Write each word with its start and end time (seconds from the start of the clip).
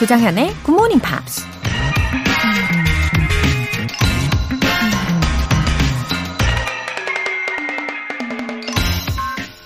조장현의 0.00 0.54
Good 0.64 0.74
Morning 0.74 0.98
Pops. 0.98 1.44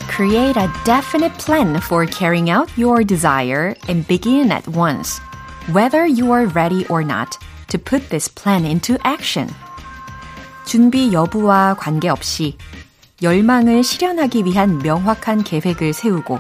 Create 0.08 0.56
a 0.56 0.68
definite 0.84 1.32
plan 1.38 1.80
for 1.80 2.04
carrying 2.06 2.50
out 2.50 2.68
your 2.76 3.04
desire 3.04 3.76
and 3.88 4.04
begin 4.08 4.50
at 4.50 4.66
once, 4.66 5.20
whether 5.72 6.04
you 6.04 6.32
are 6.32 6.46
ready 6.46 6.84
or 6.88 7.04
not, 7.04 7.38
to 7.69 7.79
put 7.79 8.09
this 8.09 8.33
plan 8.33 8.65
into 8.65 8.97
action. 9.05 9.49
준비 10.65 11.13
여부와 11.13 11.75
관계없이 11.75 12.57
열망을 13.21 13.83
실현하기 13.83 14.45
위한 14.45 14.79
명확한 14.79 15.43
계획을 15.43 15.93
세우고 15.93 16.39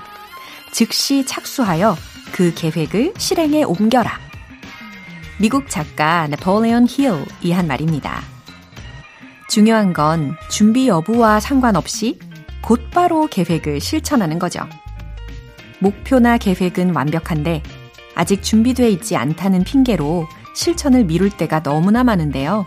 즉시 0.71 1.25
착수하여 1.25 1.97
그 2.31 2.53
계획을 2.53 3.13
실행에 3.17 3.63
옮겨라. 3.63 4.19
미국 5.39 5.69
작가 5.69 6.27
네폴레온 6.27 6.85
힐이 6.87 7.51
한 7.51 7.67
말입니다. 7.67 8.21
중요한 9.49 9.93
건 9.93 10.35
준비 10.49 10.87
여부와 10.87 11.39
상관없이 11.39 12.19
곧바로 12.61 13.27
계획을 13.27 13.79
실천하는 13.79 14.37
거죠. 14.37 14.61
목표나 15.79 16.37
계획은 16.37 16.93
완벽한데 16.93 17.63
아직 18.15 18.43
준비되어 18.43 18.87
있지 18.89 19.15
않다는 19.15 19.63
핑계로 19.63 20.27
실천을 20.59 21.05
미룰 21.05 21.29
때가 21.29 21.63
너무나 21.63 22.03
많은데요. 22.03 22.65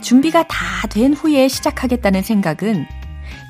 준비가 0.00 0.44
다 0.44 0.86
된 0.88 1.12
후에 1.12 1.48
시작하겠다는 1.48 2.22
생각은 2.22 2.86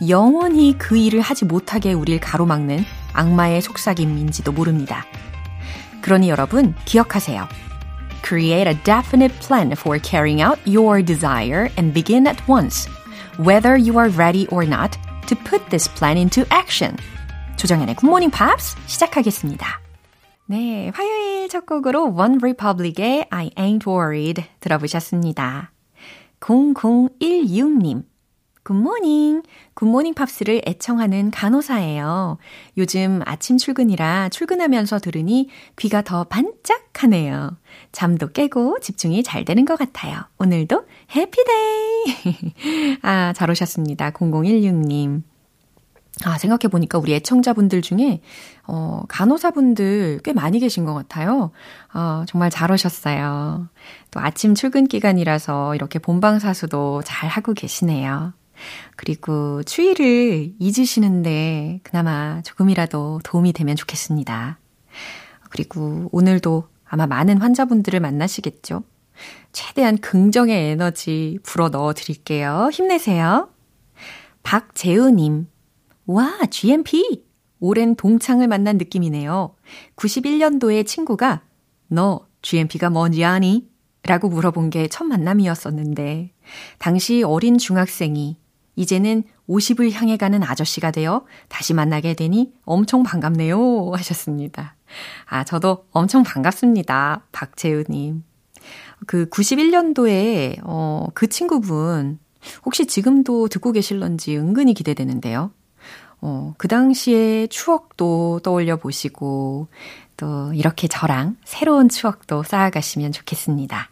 영원히 0.09 0.77
그 0.79 0.97
일을 0.97 1.21
하지 1.21 1.45
못하게 1.45 1.93
우릴 1.93 2.21
가로막는 2.21 2.85
악마의 3.13 3.61
속삭임인지도 3.61 4.53
모릅니다. 4.53 5.05
그러니 6.01 6.31
여러분 6.31 6.75
기억하세요. 6.87 7.47
Create 8.25 8.67
a 8.67 8.83
definite 8.83 9.39
plan 9.47 9.73
for 9.73 10.01
carrying 10.03 10.43
out 10.43 10.59
your 10.67 11.05
desire 11.05 11.69
and 11.79 11.93
begin 11.93 12.27
at 12.27 12.43
once, 12.51 12.89
whether 13.39 13.77
you 13.77 13.99
are 13.99 14.11
ready 14.11 14.47
or 14.51 14.67
not, 14.67 14.99
to 15.27 15.37
put 15.45 15.63
this 15.69 15.87
plan 15.95 16.17
into 16.17 16.45
action. 16.51 16.97
조정연의 17.57 17.97
Good 17.97 18.07
Morning 18.07 18.35
Pops 18.35 18.75
시작하겠습니다. 18.87 19.88
네, 20.51 20.91
화요일 20.95 21.47
첫 21.51 21.67
곡으로 21.67 22.07
One 22.07 22.39
Republic의 22.43 23.27
I 23.29 23.51
Ain't 23.51 23.87
Worried 23.87 24.43
들어보셨습니다. 24.61 25.73
0016님. 26.41 28.05
Good 28.63 28.89
morning. 28.89 29.43
Good 29.75 29.89
Morning 29.89 30.15
Pops를 30.15 30.63
애청하는 30.67 31.31
간호사예요. 31.33 32.39
요즘 32.79 33.21
아침 33.27 33.59
출근이라 33.59 34.31
출근하면서 34.31 35.01
들으니 35.01 35.51
귀가 35.77 36.01
더 36.01 36.25
반짝하네요. 36.25 37.59
잠도 37.93 38.29
깨고 38.33 38.79
집중이 38.81 39.23
잘 39.25 39.45
되는 39.45 39.67
것 39.67 39.79
같아요. 39.79 40.17
오늘도 40.39 40.87
happy 41.15 42.16
day! 42.16 42.97
아, 43.03 43.35
잘 43.35 43.51
오셨습니다. 43.51 44.13
0016님. 44.13 45.25
아, 46.25 46.37
생각해보니까 46.37 46.99
우리 46.99 47.15
애청자분들 47.15 47.83
중에, 47.83 48.21
어, 48.67 49.03
간호사분들 49.09 50.21
꽤 50.25 50.33
많이 50.33 50.59
계신 50.59 50.85
것 50.85 50.95
같아요. 50.95 51.53
어, 51.95 52.25
정말 52.27 52.51
잘 52.51 52.73
오셨어요. 52.73 53.69
또 54.11 54.21
아침 54.21 54.55
출근 54.55 54.87
기간이라서 54.89 55.75
이렇게 55.75 55.99
본방사수도 55.99 57.03
잘 57.05 57.29
하고 57.29 57.55
계시네요. 57.55 58.33
그리고 58.97 59.63
추위를 59.63 60.55
잊으시는데 60.59 61.81
그나마 61.85 62.43
조금이라도 62.43 63.21
도움이 63.23 63.53
되면 63.53 63.77
좋겠습니다. 63.77 64.59
그리고 65.51 66.09
오늘도 66.11 66.69
아마 66.85 67.07
많은 67.07 67.41
환자분들을 67.41 68.01
만나시겠죠? 68.01 68.83
최대한 69.53 69.99
긍정의 69.99 70.71
에너지 70.71 71.39
불어 71.43 71.69
넣어 71.69 71.93
드릴게요. 71.93 72.71
힘내세요. 72.73 73.49
박재우님. 74.43 75.47
와, 76.09 76.39
GMP! 76.51 77.23
오랜 77.61 77.95
동창을 77.95 78.49
만난 78.49 78.79
느낌이네요. 78.79 79.55
91년도에 79.97 80.87
친구가 80.87 81.43
너 81.89 82.27
GMP가 82.41 82.89
뭔지 82.89 83.25
아니? 83.27 83.69
라고 84.05 84.31
물어본 84.31 84.71
게 84.71 84.89
첫 84.89 85.05
만남이었었는데, 85.05 86.33
당시 86.79 87.23
어린 87.23 87.59
중학생이 87.59 88.39
이제는 88.77 89.25
50을 89.51 89.93
향해 89.93 90.17
가는 90.17 90.43
아저씨가 90.43 90.93
되어 90.93 91.27
다시 91.49 91.75
만나게 91.75 92.15
되니 92.15 92.55
엄청 92.65 93.03
반갑네요. 93.03 93.93
하셨습니다. 93.93 94.77
아, 95.27 95.45
저도 95.45 95.85
엄청 95.91 96.23
반갑습니다. 96.23 97.27
박재우님. 97.33 98.25
그 99.07 99.29
91년도에, 99.29 100.61
어, 100.65 101.09
그 101.13 101.27
친구분, 101.29 102.19
혹시 102.65 102.87
지금도 102.87 103.49
듣고 103.49 103.73
계실런지 103.73 104.39
은근히 104.39 104.73
기대되는데요. 104.73 105.51
어, 106.21 106.55
그 106.59 106.69
당시의 106.69 107.49
추억도 107.49 108.41
떠올려 108.43 108.77
보시고, 108.77 109.69
또 110.17 110.53
이렇게 110.53 110.89
저랑 110.89 111.37
새로운 111.45 111.89
추억도 111.89 112.43
쌓아가시면 112.43 113.13
좋겠습니다. 113.13 113.91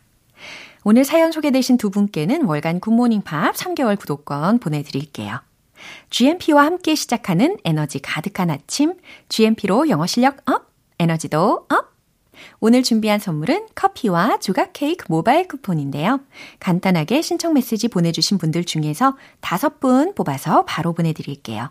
오늘 0.84 1.04
사연 1.04 1.32
소개되신 1.32 1.78
두 1.78 1.91
분께는 1.91 2.44
월간 2.44 2.81
Good 2.81 2.96
Morning 2.96 3.22
Pops 3.22 3.55
3개월 3.54 3.98
구독권 3.98 4.59
보내드릴게요. 4.59 5.41
GMP와 6.10 6.64
함께 6.64 6.94
시작하는 6.94 7.56
에너지 7.64 7.98
가득한 7.98 8.50
아침, 8.50 8.94
GMP로 9.28 9.88
영어 9.88 10.06
실력 10.06 10.38
up, 10.49 10.71
에너지도 10.98 11.66
up! 11.69 11.97
오늘 12.60 12.82
준비한 12.82 13.19
선물은 13.19 13.66
커피와 13.75 14.38
조각 14.38 14.72
케이크 14.72 15.06
모바일 15.08 15.48
쿠폰인데요. 15.48 16.20
간단하게 16.60 17.22
신청 17.22 17.54
메시지 17.54 17.88
보내주신 17.88 18.38
분들 18.38 18.64
중에서 18.64 19.16
다섯 19.41 19.81
분 19.81 20.14
뽑아서 20.14 20.64
바로 20.66 20.93
보내드릴게요. 20.93 21.70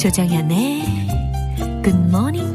조정현의 0.00 0.82
Good 1.82 2.06
Morning 2.08 2.49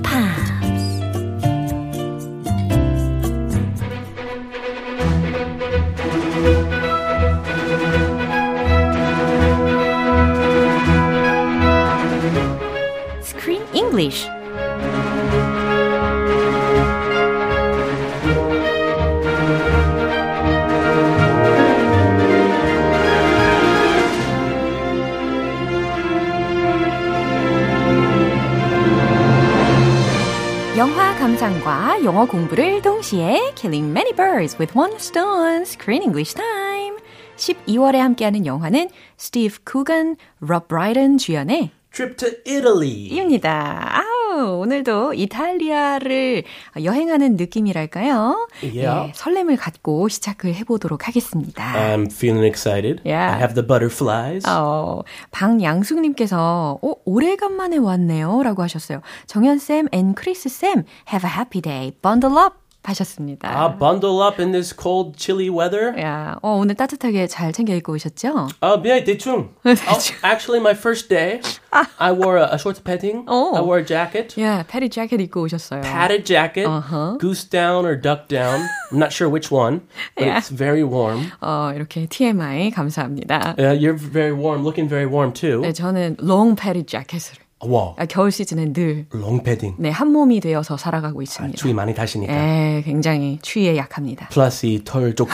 감상과 31.25 32.03
영어 32.03 32.27
공부를 32.27 32.83
동시에 32.83 33.53
Killing 33.55 33.89
Many 33.89 34.13
Birds 34.15 34.57
with 34.59 34.77
One 34.77 34.93
Stone 34.97 35.63
Screen 35.63 36.03
English 36.03 36.35
Time 36.35 36.97
12월에 37.35 37.95
함께하는 37.95 38.45
영화는 38.45 38.91
스티브 39.17 39.63
쿠건, 39.63 40.17
럽 40.41 40.67
브라이튼 40.67 41.17
주연의 41.17 41.71
Trip 41.91 42.15
to 42.17 42.29
Italy 42.45 43.07
입니다. 43.07 44.03
아우, 44.03 44.14
오늘도 44.35 45.13
이탈리아를 45.13 46.43
여행하는 46.83 47.35
느낌이랄까요? 47.37 48.47
Yeah. 48.61 49.09
예, 49.09 49.11
설렘을 49.15 49.57
갖고 49.57 50.07
시작을 50.07 50.53
해보도록 50.55 51.07
하겠습니다. 51.07 51.73
I'm 51.73 52.11
feeling 52.11 52.45
excited. 52.45 53.01
Yeah. 53.05 53.33
I 53.33 53.39
have 53.39 53.53
the 53.55 53.65
butterflies. 53.65 54.47
어, 54.47 55.01
방양숙님께서, 55.31 56.79
어, 56.81 56.93
오래간만에 57.05 57.77
왔네요. 57.77 58.43
라고 58.43 58.61
하셨어요. 58.63 59.01
정연쌤 59.27 59.87
and 59.93 60.15
크리스쌤, 60.15 60.83
have 61.11 61.29
a 61.29 61.33
happy 61.33 61.61
day. 61.61 61.91
Bundle 62.01 62.37
up. 62.37 62.64
하셨습니다. 62.84 63.46
Uh, 63.46 63.68
bundle 63.78 64.22
up 64.22 64.40
in 64.40 64.52
this 64.52 64.72
cold, 64.74 65.14
chilly 65.18 65.50
weather. 65.50 65.92
야, 66.00 66.38
어, 66.42 66.56
오늘 66.56 66.74
따뜻하게 66.74 67.26
잘 67.26 67.52
챙겨 67.52 67.74
입고 67.74 67.92
오셨죠? 67.92 68.48
Uh, 68.62 68.80
yeah, 68.82 69.04
대충. 69.04 69.50
oh, 69.66 70.00
actually, 70.24 70.60
my 70.60 70.72
first 70.72 71.10
day, 71.10 71.42
I 71.98 72.10
wore 72.10 72.38
a, 72.38 72.48
a 72.54 72.58
short 72.58 72.82
padding. 72.82 73.24
Oh. 73.28 73.54
I 73.54 73.60
wore 73.60 73.78
a 73.78 73.84
jacket. 73.84 74.34
야, 74.40 74.64
패디 74.66 74.88
재킷 74.88 75.20
입고 75.20 75.42
오셨어요. 75.42 75.82
Padded 75.82 76.24
jacket, 76.24 76.66
Uh-huh. 76.66 77.18
goose 77.20 77.44
down 77.44 77.84
or 77.84 78.00
duck 78.00 78.28
down. 78.28 78.64
I'm 78.90 78.98
not 78.98 79.12
sure 79.12 79.28
which 79.28 79.52
one, 79.52 79.82
but 80.16 80.24
Yeah. 80.26 80.38
it's 80.38 80.48
very 80.48 80.82
warm. 80.82 81.30
어, 81.42 81.72
이렇게 81.76 82.06
TMI 82.08 82.70
감사합니다. 82.72 83.56
Yeah, 83.58 83.72
you're 83.76 83.92
very 83.98 84.32
warm, 84.32 84.64
looking 84.64 84.88
very 84.88 85.06
warm 85.06 85.34
too. 85.34 85.60
네, 85.60 85.74
저는 85.74 86.16
롱 86.18 86.54
패디 86.56 86.84
재킷 86.86 87.20
아, 87.97 88.05
겨울 88.05 88.31
시즌엔 88.31 88.73
늘 88.73 89.07
padding. 89.43 89.75
네, 89.79 89.89
한 89.89 90.11
몸이 90.11 90.39
되어서 90.39 90.77
살아가고 90.77 91.21
있습니다. 91.21 91.57
추위 91.57 91.73
많이 91.73 91.93
타시니까. 91.95 92.33
네, 92.33 92.81
굉장히 92.85 93.39
추위에 93.41 93.75
약합니다. 93.77 94.27
Plus 94.29 94.65
이 94.65 94.83
털 94.83 95.15
조끼, 95.15 95.31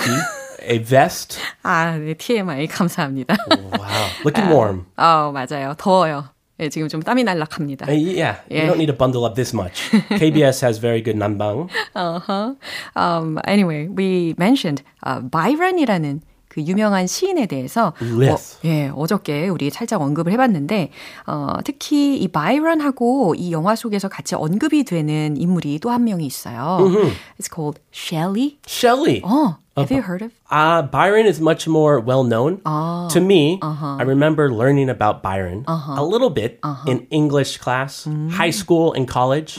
a 0.63 0.83
vest. 0.83 1.37
아, 1.63 1.97
네, 1.97 2.13
TMI 2.13 2.67
감사합니다. 2.67 3.35
Wow, 3.49 3.81
looking 4.25 4.51
warm. 4.53 4.85
어, 4.97 5.31
맞아요. 5.33 5.73
더워요. 5.77 6.25
네, 6.57 6.69
지금 6.69 6.87
좀 6.87 7.01
땀이 7.01 7.23
날락합니다. 7.23 7.87
Uh, 7.89 7.95
yeah, 7.97 8.37
Yeah. 8.47 8.61
you 8.61 8.67
don't 8.69 8.77
need 8.77 8.85
to 8.85 8.93
bundle 8.95 9.25
up 9.25 9.33
this 9.35 9.51
much. 9.51 9.89
KBS 10.19 10.61
has 10.61 10.77
very 10.79 11.01
good 11.01 11.17
nanbang. 11.17 11.69
Uh-huh. 11.95 12.53
Um, 12.95 13.39
anyway, 13.47 13.87
we 13.87 14.35
mentioned 14.37 14.83
uh, 15.03 15.19
Byron이라는 15.21 16.21
그 16.51 16.61
유명한 16.61 17.07
시인에 17.07 17.45
대해서 17.45 17.93
Yes. 18.01 18.57
어, 18.57 18.59
예, 18.67 18.91
어저께 18.93 19.47
우리 19.47 19.69
살짝 19.69 20.01
언급을 20.01 20.33
해봤는데 20.33 20.91
어, 21.27 21.55
특히 21.63 22.17
이 22.17 22.27
바이런하고 22.27 23.35
이 23.35 23.53
영화 23.53 23.73
속에서 23.75 24.09
같이 24.09 24.35
언급이 24.35 24.83
되는 24.83 25.37
인물이 25.37 25.79
또 25.79 25.89
한 25.91 26.03
명이 26.03 26.25
있어요. 26.25 26.77
It's 27.39 27.47
called 27.53 27.79
Shelley. 27.93 28.57
Shelley. 28.67 29.21
어, 29.23 29.55
have 29.77 29.91
you 29.95 30.01
heard 30.03 30.21
of? 30.23 30.31
Uh, 30.51 30.81
Byron 30.91 31.25
is 31.25 31.39
much 31.41 31.67
more 31.69 31.99
well 32.01 32.23
known. 32.27 32.59
to 33.09 33.19
me, 33.21 33.59
I 33.61 34.03
remember 34.03 34.51
learning 34.51 34.89
about 34.89 35.21
Byron 35.23 35.63
a 35.67 36.03
little 36.03 36.29
bit 36.29 36.59
in 36.85 37.07
English 37.11 37.57
class, 37.59 38.07
high 38.31 38.51
school, 38.51 38.91
and 38.93 39.07
college. 39.07 39.57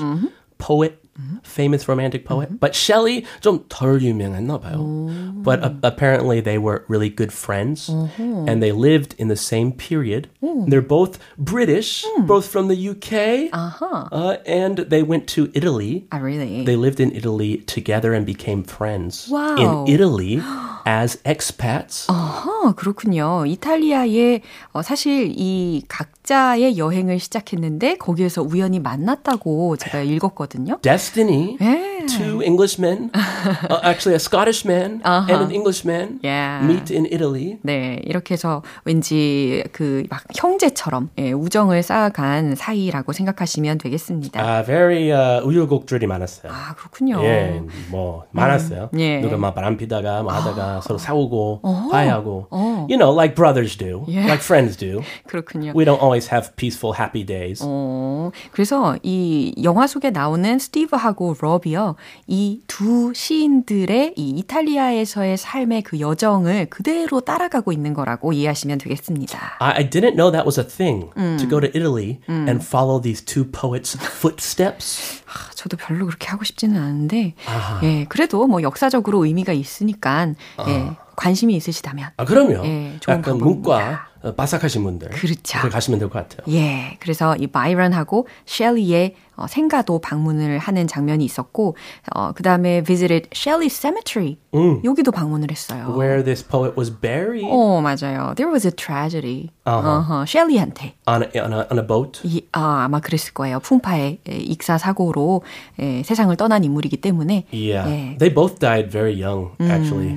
Poet, 0.59 1.02
famous 1.44 1.88
romantic 1.90 2.26
poet. 2.26 2.60
But 2.60 2.76
Shelley 2.76 3.26
좀 3.42 3.66
덜 3.70 4.02
유명했나 4.02 4.60
봐요. 4.62 5.44
But 5.44 5.64
uh, 5.64 5.72
apparently 5.82 6.42
they 6.42 6.58
were 6.58 6.84
really 6.88 7.10
good 7.10 7.32
friends 7.34 7.90
and 7.90 8.62
they 8.62 8.72
lived 8.72 9.16
in 9.18 9.28
the 9.28 9.36
same 9.36 9.72
period. 9.72 10.30
They're 10.42 10.82
both 10.86 11.18
British, 11.38 12.06
both 12.28 12.46
from 12.48 12.68
the 12.68 12.78
UK. 12.78 13.50
uh, 13.52 14.38
and 14.46 14.78
they 14.90 15.02
went 15.02 15.28
to 15.38 15.50
Italy. 15.54 16.06
Ah, 16.12 16.18
really? 16.20 16.64
They 16.66 16.76
lived 16.76 17.00
in 17.00 17.12
Italy 17.16 17.64
together 17.66 18.14
and 18.14 18.26
became 18.26 18.64
friends 18.64 19.28
Wow. 19.30 19.56
in 19.86 19.94
Italy 19.94 20.42
as 20.87 21.19
expats. 21.25 22.11
어, 22.11 22.73
그렇군요. 22.77 23.45
이탈리아에 23.47 24.41
어, 24.73 24.83
사실 24.83 25.33
이 25.37 25.83
각자의 25.89 26.79
여행을 26.79 27.19
시작했는데 27.19 27.97
거기에서 27.97 28.43
우연히 28.43 28.79
만났다고 28.81 29.77
제가 29.77 30.01
읽었거든요. 30.03 30.79
Destiny. 30.83 31.57
예. 31.61 31.93
Two 32.03 32.43
Englishmen, 32.43 33.11
uh, 33.15 33.79
actually 33.85 34.15
a 34.15 34.19
Scottish 34.19 34.67
man 34.67 35.01
and 35.07 35.31
an 35.45 35.51
Englishman 35.53 36.19
Yeah. 36.25 36.65
meet 36.67 36.93
in 36.93 37.07
Italy. 37.07 37.59
네, 37.63 38.01
이렇게 38.05 38.35
해서 38.35 38.63
왠지 38.85 39.63
그 39.73 40.03
막 40.11 40.25
형제처럼 40.35 41.11
예, 41.19 41.31
우정을 41.33 41.83
쌓아간 41.85 42.57
사이라고 42.57 43.13
생각하시면 43.13 43.79
되겠습니다. 43.79 44.43
Uh, 44.43 44.67
very 44.67 45.13
uh, 45.13 45.47
우여곡절이 45.47 46.09
많았어요. 46.09 46.51
아, 46.53 46.75
그렇군요. 46.75 47.23
예, 47.23 47.63
뭐 47.89 48.25
많았어요. 48.33 48.91
예. 48.99 49.21
누가 49.21 49.37
막 49.37 49.55
바람 49.55 49.77
피다가 49.77 50.23
뭐 50.25 50.33
하다가 50.33 50.72
서로 50.81 50.99
싸우고 50.99 51.61
화해하고. 51.91 52.49
You 52.89 52.97
know, 52.99 53.13
like 53.13 53.35
brothers 53.35 53.77
do, 53.77 54.05
Yeah. 54.07 54.27
like 54.27 54.43
friends 54.43 54.77
do. 54.77 55.03
그렇군요. 55.27 55.73
We 55.75 55.85
don't 55.85 56.01
always 56.01 56.29
have 56.33 56.55
peaceful, 56.57 56.95
happy 56.99 57.25
days. 57.25 57.63
어, 57.65 58.31
그래서 58.53 58.97
이 59.03 59.55
영화 59.63 59.87
속에 59.87 60.11
나오는 60.11 60.59
스티브하고 60.59 61.37
러비요. 61.41 61.97
이 62.27 62.61
두 62.67 63.13
시인들의 63.15 64.15
이 64.17 64.31
이탈리아에서의 64.39 65.37
삶의 65.37 65.83
그 65.83 66.01
여정을 66.01 66.67
그대로 66.71 67.21
따라가고 67.21 67.73
있는 67.73 67.93
거라고 67.95 68.33
이해하시면 68.33 68.79
되겠습니다. 68.79 69.57
I, 69.61 69.73
I 69.77 69.91
didn't 69.91 70.15
know 70.17 70.31
that 70.31 70.45
was 70.47 70.59
a 70.59 70.67
thing 70.67 71.11
to 71.17 71.47
go 71.49 71.61
to 71.61 71.69
Italy 71.75 72.21
and 72.29 72.65
follow 72.65 73.01
these 73.01 73.23
two 73.25 73.45
poets' 73.45 73.97
footsteps. 73.99 75.22
아, 75.33 75.51
저도 75.55 75.77
별로 75.77 76.07
그렇게 76.07 76.29
하고 76.29 76.45
싶지는 76.45 76.81
않은데, 76.81 77.35
예, 77.83 78.05
그래도 78.09 78.47
뭐 78.47 78.63
역사적으로 78.63 79.25
의미가 79.25 79.53
있으니까, 79.53 80.29
예, 80.69 80.97
관심이 81.17 81.55
있으시다면, 81.57 82.11
아, 82.17 82.25
그럼요. 82.25 82.65
예, 82.67 82.97
좋은 83.01 83.19
약간 83.19 83.23
방법입니다. 83.23 83.45
문과 83.45 83.79
어, 84.12 84.12
바삭하신 84.37 84.83
분들. 84.85 85.11
그렇죠. 85.11 85.59
가시면 85.69 85.99
될 85.99 86.09
것 86.09 86.29
같아요. 86.29 86.55
예, 86.55 86.97
그래서 87.01 87.35
이 87.37 87.47
바이런하고 87.47 88.27
셸리의 88.47 89.15
어, 89.35 89.47
생가도 89.47 89.99
방문을 90.01 90.59
하는 90.59 90.87
장면이 90.87 91.25
있었고, 91.25 91.75
어, 92.15 92.33
그 92.33 92.43
다음에 92.43 92.83
visited 92.83 93.31
Shelley 93.35 93.71
Cemetery. 93.71 94.37
여기도 94.85 95.11
방문을 95.11 95.51
했어요. 95.51 95.95
Where 95.99 96.23
this 96.23 96.47
poet 96.47 96.75
was 96.79 96.93
buried 97.01 97.49
어, 97.51 97.81
맞아요. 97.81 98.35
There 98.37 98.51
was 98.53 98.67
a 98.67 98.71
tragedy. 98.71 99.49
어허. 99.65 99.89
어허, 99.89 100.25
셸리한테. 100.27 100.95
on, 101.09 101.23
a, 101.23 101.41
on, 101.41 101.53
a, 101.55 101.65
on 101.73 101.79
a 101.79 101.87
boat. 101.87 102.21
이, 102.25 102.45
아, 102.53 102.85
아마 102.85 103.01
그랬을 103.01 103.33
거예요. 103.33 103.59
풍파의 103.61 104.19
에, 104.29 104.37
익사 104.37 104.77
사고로 104.77 105.43
에, 105.79 106.03
세상을 106.03 106.37
떠난 106.37 106.63
인물이기 106.63 106.99
때문에. 106.99 107.47
Yeah. 107.55 107.89
예. 107.91 108.19
They 108.19 108.35
both 108.35 108.59
died 108.59 108.91
very 108.91 109.15
young, 109.19 109.53
actually. 109.63 110.15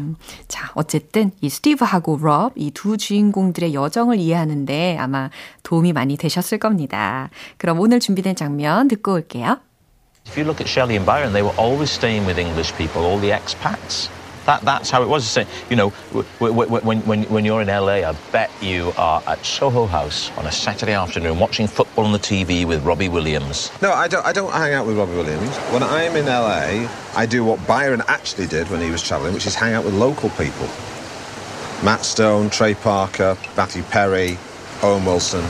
자, 0.49 0.71
어쨌든 0.75 1.31
이 1.39 1.47
스티브하고 1.49 2.19
럽, 2.21 2.51
이 2.57 2.69
두 2.71 2.97
주인공들의 2.97 3.73
여 3.73 3.87
정을 3.94 4.18
이해하는데 4.18 4.96
아마 4.98 5.30
도움이 5.62 5.92
많이 5.92 6.16
되셨을 6.16 6.58
겁니다. 6.58 7.30
그럼 7.58 7.80
오늘 7.80 8.00
준비된 8.00 8.36
장면 8.36 8.88
듣고 8.88 9.14
올게요. 9.14 9.58
If 10.26 10.36
you 10.38 10.44
look 10.44 10.60
at 10.60 10.68
Shelley 10.68 10.96
and 10.96 11.06
Byron, 11.06 11.32
they 11.32 11.42
were 11.42 11.56
always 11.58 11.90
staying 11.90 12.26
with 12.26 12.38
English 12.38 12.72
people, 12.76 13.02
all 13.04 13.18
the 13.18 13.30
expats. 13.32 14.08
That, 14.46 14.64
that's 14.64 14.90
how 14.90 15.02
it 15.02 15.08
was. 15.08 15.24
So, 15.24 15.44
You 15.68 15.76
know, 15.76 15.92
w- 16.12 16.24
w- 16.40 16.54
w- 16.54 16.80
when, 16.84 17.00
when, 17.06 17.22
when 17.24 17.44
you're 17.44 17.60
in 17.60 17.68
LA, 17.68 18.02
I 18.08 18.14
bet 18.32 18.50
you 18.62 18.92
are 18.96 19.22
at 19.26 19.44
Soho 19.44 19.86
House 19.86 20.30
on 20.38 20.46
a 20.46 20.52
Saturday 20.52 20.92
afternoon 20.94 21.38
watching 21.38 21.66
football 21.66 22.04
on 22.06 22.12
the 22.12 22.18
TV 22.18 22.64
with 22.66 22.82
Robbie 22.84 23.08
Williams. 23.08 23.70
No, 23.82 23.92
I 23.92 24.08
don't. 24.08 24.24
I 24.24 24.32
don't 24.32 24.50
hang 24.52 24.72
out 24.72 24.86
with 24.86 24.96
Robbie 24.96 25.14
Williams. 25.16 25.56
When 25.72 25.82
I'm 25.82 26.16
in 26.16 26.26
LA, 26.26 26.88
I 27.14 27.26
do 27.26 27.44
what 27.44 27.64
Byron 27.66 28.02
actually 28.08 28.46
did 28.46 28.70
when 28.70 28.80
he 28.80 28.90
was 28.90 29.02
travelling, 29.02 29.34
which 29.34 29.46
is 29.46 29.54
hang 29.54 29.74
out 29.74 29.84
with 29.84 29.94
local 29.94 30.30
people. 30.30 30.66
Matt 31.82 32.04
Stone, 32.04 32.50
Trey 32.50 32.74
Parker, 32.74 33.36
Matthew 33.56 33.82
Perry, 33.90 34.36
Owen 34.82 35.04
Wilson. 35.04 35.44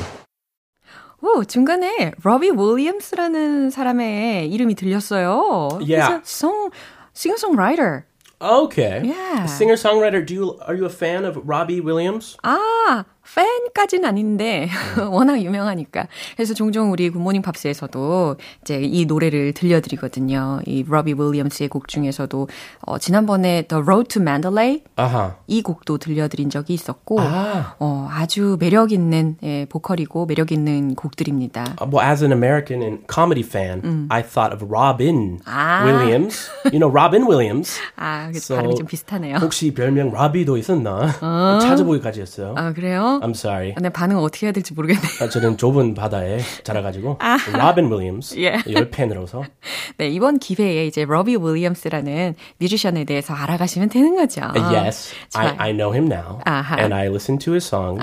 오, 1.23 1.45
중간에 1.45 2.13
로비 2.23 2.51
윌리엄스라는 2.51 3.71
사람의 3.71 4.49
이름이 4.49 4.75
들렸어요. 4.75 5.79
Yeah. 5.83 6.09
He's 6.09 6.17
a 6.17 6.21
song, 6.25 6.71
singer-songwriter. 7.13 8.05
Okay. 8.41 9.03
Yeah. 9.05 9.45
Singer 9.45 9.77
songwriter. 9.77 10.25
Do 10.25 10.33
you 10.33 10.59
are 10.67 10.75
you 10.75 10.87
a 10.87 10.89
fan 10.89 11.27
of 11.27 11.37
Robbie 11.45 11.83
Williams? 11.83 12.39
아, 12.43 13.05
팬까지는 13.34 14.08
아닌데 14.08 14.70
워낙 15.12 15.42
유명하니까. 15.42 16.08
그래서 16.36 16.54
종종 16.54 16.92
우리 16.92 17.10
굿모닝 17.10 17.42
팝스에서도 17.42 18.38
이제 18.62 18.80
이 18.82 19.06
노래를 19.06 19.54
들려드리거든요. 19.54 20.62
이 20.66 20.84
로비 20.88 21.14
윌리엄스의 21.18 21.70
곡 21.70 21.88
중에서도 21.88 22.48
어, 22.82 22.98
지난번에 22.98 23.64
The 23.64 23.82
Road 23.84 24.08
to 24.10 24.22
Mandalay 24.22 24.82
huh. 25.00 25.34
이 25.48 25.62
곡도 25.62 25.98
들려드린 25.98 26.50
적이 26.50 26.74
있었고 26.76 27.20
아. 27.20 27.76
어, 27.80 28.08
아주 28.12 28.58
매력 28.60 28.92
있는 28.92 29.38
예, 29.44 29.66
보컬이고 29.70 30.26
매력 30.26 30.52
있는 30.52 30.96
곡들입니다. 30.96 31.76
Uh, 31.82 31.90
Well, 31.96 32.02
as 32.06 32.24
an 32.24 32.32
American 32.32 32.82
and 32.82 33.06
comedy 33.08 33.44
fan, 33.44 34.08
I 34.10 34.22
thought 34.22 34.54
of 34.54 34.64
Robin 34.70 35.40
Ah. 35.46 35.86
Williams. 35.86 36.50
You 36.72 36.80
know 36.80 36.90
Robin 36.92 37.26
Williams. 37.28 37.80
아, 37.98 38.30
그 38.32 38.38
So, 38.40 38.56
발음이 38.56 38.76
좀 38.76 38.86
비슷하네요. 38.88 39.38
혹시 39.38 39.74
별명 39.74 40.12
로비도 40.12 40.58
있었나? 40.58 41.12
찾아보기까지 41.60 42.22
했어요. 42.22 42.54
아, 42.58 42.74
그래요? 42.74 43.15
I'm 43.22 43.32
sorry. 43.32 43.74
내 43.82 43.90
반응 43.90 44.18
어떻게 44.18 44.46
해야 44.48 44.52
될지 44.54 44.74
모르겠네요. 44.74 45.08
아, 45.22 45.30
저는 45.30 45.58
좁은 45.58 45.94
바닥에 45.94 46.40
자라가지고 46.64 47.20
로빈 47.54 47.92
윌리엄스 47.92 48.40
예. 48.40 48.62
열혈 48.74 48.90
팬으로서 48.90 49.44
네, 49.98 50.08
이번 50.10 50.40
기회에 50.40 50.86
이제 50.88 51.06
로비 51.06 51.36
윌리엄스라는 51.38 52.36
뮤지션에 52.60 53.04
대해서 53.06 53.34
알아가시면 53.34 53.90
되는 53.90 54.16
거죠. 54.16 54.42
yes, 54.56 55.14
I. 55.34 55.56
I 55.58 55.72
know 55.74 55.94
him 55.94 56.12
now, 56.12 56.40
아하. 56.46 56.78
and 56.80 56.94
I 56.94 57.08
listen 57.08 57.38
to 57.40 57.54
his 57.54 57.66
songs. 57.66 58.02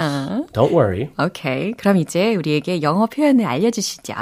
Don't 0.53 0.73
worry. 0.73 1.11
오케이. 1.19 1.73
그럼 1.73 1.97
이제 1.97 2.35
우리에게 2.35 2.83
영어 2.83 3.07
표현을 3.07 3.45
알려주시죠. 3.47 4.15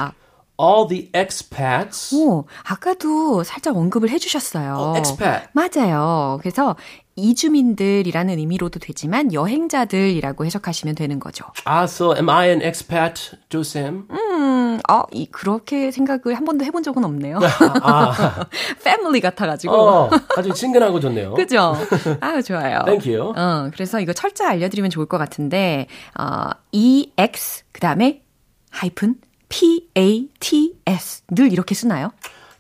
All 0.61 0.87
the 0.89 1.11
expats. 1.15 2.15
오, 2.15 2.45
아까도 2.65 3.43
살짝 3.45 3.77
언급을 3.79 4.11
해주셨어요. 4.11 4.75
어, 4.75 4.97
expat. 4.97 5.49
맞아요. 5.53 6.39
그래서 6.43 6.77
이주민들이라는 7.21 8.39
의미로도 8.39 8.81
되지만 8.81 9.33
여행자들이라고 9.33 10.45
해석하시면 10.47 10.95
되는 10.95 11.21
거죠. 11.21 11.45
Ah, 11.67 11.85
so 11.85 12.15
am 12.17 12.29
I 12.29 12.49
an 12.49 12.63
expat, 12.63 13.37
조 13.49 13.63
쌤? 13.63 14.07
음, 14.11 14.81
어, 14.89 15.03
이, 15.13 15.27
그렇게 15.27 15.91
생각을 15.91 16.35
한 16.37 16.45
번도 16.45 16.65
해본 16.65 16.83
적은 16.83 17.05
없네요. 17.05 17.39
아. 17.83 18.47
패밀리 18.85 19.21
같아가지고. 19.21 19.73
어, 19.73 20.11
아주 20.37 20.53
친근하고 20.53 21.01
좋네요. 21.01 21.35
그죠? 21.35 21.77
아 22.21 22.41
좋아요. 22.43 22.83
Thank 22.85 23.15
you. 23.15 23.33
어, 23.37 23.71
그래서 23.73 24.01
이거 24.01 24.13
철자 24.13 24.49
알려드리면 24.49 24.91
좋을 24.91 25.07
것 25.07 25.19
같은데, 25.19 25.87
어, 26.19 26.51
EX, 26.73 27.65
그 27.73 27.81
다음에 27.81 28.23
하이픈 28.71 29.17
PATS. 29.49 31.23
늘 31.29 31.53
이렇게 31.53 31.75
쓰나요? 31.75 32.13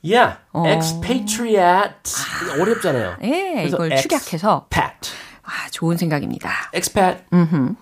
Yeah, 0.02 0.38
어. 0.52 0.66
expatriate. 0.66 2.12
아. 2.14 2.60
어렵잖아요. 2.60 3.16
예, 3.22 3.64
이걸 3.66 3.96
축약해서. 3.96 4.66
Expat. 4.70 5.10
아, 5.42 5.68
좋은 5.70 5.96
생각입니다. 5.96 6.50
Expat. 6.72 7.24
음흠. 7.32 7.74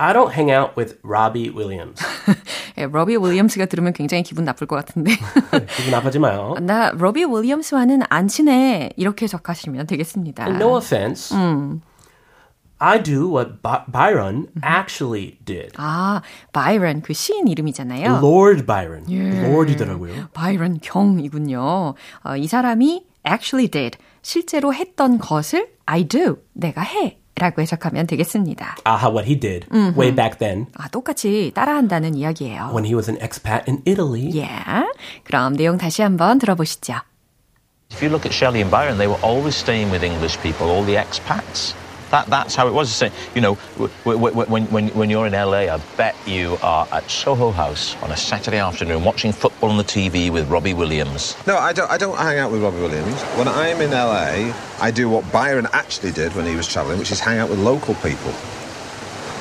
I 0.00 0.12
don't 0.12 0.30
hang 0.30 0.48
out 0.52 0.76
with 0.76 0.96
Robbie 1.02 1.50
Williams. 1.50 2.00
예, 2.78 2.86
로비 2.86 3.16
윌리엄스가 3.16 3.66
들으면 3.66 3.92
굉장히 3.92 4.22
기분 4.22 4.44
나쁠 4.44 4.68
것 4.68 4.76
같은데. 4.76 5.10
기분 5.76 5.90
나쁘지 5.90 6.20
마요. 6.20 6.54
나 6.62 6.90
로비 6.92 7.24
윌리엄스와는 7.24 8.02
안 8.08 8.28
친해. 8.28 8.90
이렇게 8.96 9.24
해석하시면 9.24 9.88
되겠습니다. 9.88 10.46
No 10.50 10.76
offense. 10.76 11.36
음. 11.36 11.80
I 12.79 13.01
do 13.01 13.29
what 13.29 13.61
Byron 13.61 14.49
actually 14.61 15.37
did. 15.45 15.71
아, 15.77 16.21
Byron 16.51 17.01
그 17.01 17.13
시인 17.13 17.47
이름이잖아요. 17.47 18.19
Lord 18.21 18.65
Byron. 18.65 19.05
예. 19.09 19.45
Lord이더라고요. 19.47 20.29
Byron 20.33 20.79
경이군요. 20.81 21.61
어, 22.23 22.35
이 22.35 22.47
사람이 22.47 23.05
actually 23.25 23.69
did 23.69 23.97
실제로 24.21 24.73
했던 24.73 25.17
것을 25.17 25.69
I 25.85 26.03
do 26.07 26.37
내가 26.53 26.81
해. 26.81 27.19
라고 27.35 27.63
해석하면 27.63 28.05
되겠습니다. 28.05 28.75
Aha, 28.85 29.09
what 29.09 29.27
he 29.27 29.39
did 29.39 29.65
mm-hmm. 29.71 29.97
way 29.99 30.13
back 30.13 30.37
then. 30.37 30.67
아, 30.75 30.87
똑같이 30.89 31.51
따라한다는 31.55 32.13
이야기예요. 32.13 32.69
When 32.71 32.85
he 32.85 32.93
was 32.93 33.09
an 33.09 33.17
expat 33.19 33.63
in 33.67 33.81
Italy. 33.87 34.29
Yeah. 34.29 34.85
그럼 35.23 35.55
내용 35.55 35.77
다시 35.77 36.03
한번 36.03 36.37
들어보시죠. 36.37 36.93
If 37.91 38.03
you 38.03 38.09
look 38.11 38.25
at 38.25 38.33
Shelley 38.33 38.61
and 38.61 38.69
Byron, 38.69 38.97
they 38.97 39.07
were 39.07 39.19
always 39.23 39.55
staying 39.55 39.89
with 39.89 40.03
English 40.03 40.37
people, 40.41 40.69
all 40.69 40.85
the 40.85 40.95
expats. 40.95 41.73
That, 42.10 42.26
that's 42.26 42.54
how 42.54 42.68
it 42.68 42.72
was. 42.72 43.02
You 43.34 43.40
know, 43.40 43.54
when, 44.04 44.66
when, 44.68 44.88
when 44.88 45.10
you're 45.10 45.26
in 45.26 45.32
LA, 45.32 45.72
I 45.72 45.78
bet 45.96 46.16
you 46.26 46.58
are 46.62 46.88
at 46.90 47.10
Soho 47.10 47.50
House 47.50 47.96
on 48.02 48.10
a 48.10 48.16
Saturday 48.16 48.58
afternoon 48.58 49.04
watching 49.04 49.32
football 49.32 49.70
on 49.70 49.76
the 49.76 49.84
TV 49.84 50.30
with 50.30 50.48
Robbie 50.48 50.74
Williams. 50.74 51.36
No, 51.46 51.56
I 51.56 51.72
don't, 51.72 51.90
I 51.90 51.98
don't 51.98 52.16
hang 52.16 52.38
out 52.38 52.50
with 52.50 52.62
Robbie 52.62 52.80
Williams. 52.80 53.20
When 53.36 53.48
I'm 53.48 53.80
in 53.80 53.90
LA, 53.90 54.54
I 54.80 54.90
do 54.90 55.08
what 55.08 55.30
Byron 55.32 55.66
actually 55.72 56.12
did 56.12 56.34
when 56.34 56.46
he 56.46 56.56
was 56.56 56.66
travelling, 56.66 56.98
which 56.98 57.10
is 57.12 57.20
hang 57.20 57.38
out 57.38 57.50
with 57.50 57.58
local 57.58 57.94
people. 57.96 58.32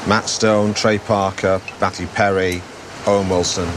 Matt 0.08 0.30
Stone, 0.30 0.74
Trey 0.74 1.00
Parker, 1.00 1.62
Matthew 1.82 2.08
Perry, 2.08 2.62
Owen 3.06 3.30
Wilson. 3.30 3.68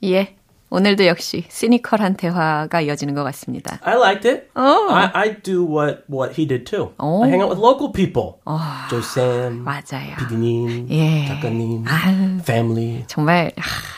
Yeah. 0.00 0.26
오늘도 0.70 1.06
역시 1.06 1.44
시니컬한 1.48 2.16
대화가 2.16 2.80
이어지는 2.80 3.14
것 3.14 3.22
같습니다. 3.24 3.78
I 3.82 3.96
liked 3.96 4.28
it. 4.28 4.48
Oh. 4.56 4.92
I, 4.92 5.10
I 5.14 5.42
do 5.42 5.64
what, 5.64 6.04
what 6.10 6.34
he 6.34 6.46
did 6.46 6.66
too. 6.66 6.92
Oh. 6.98 7.22
I 7.22 7.28
hang 7.28 7.40
out 7.42 7.50
with 7.50 7.58
local 7.60 7.92
people. 7.92 8.40
Oh. 8.46 8.86
조쌤, 8.90 9.64
맞아요. 9.64 10.16
PD님, 10.18 10.88
예. 10.90 11.26
작가님, 11.28 11.84
아유, 11.86 12.38
family. 12.40 13.04
정말 13.06 13.52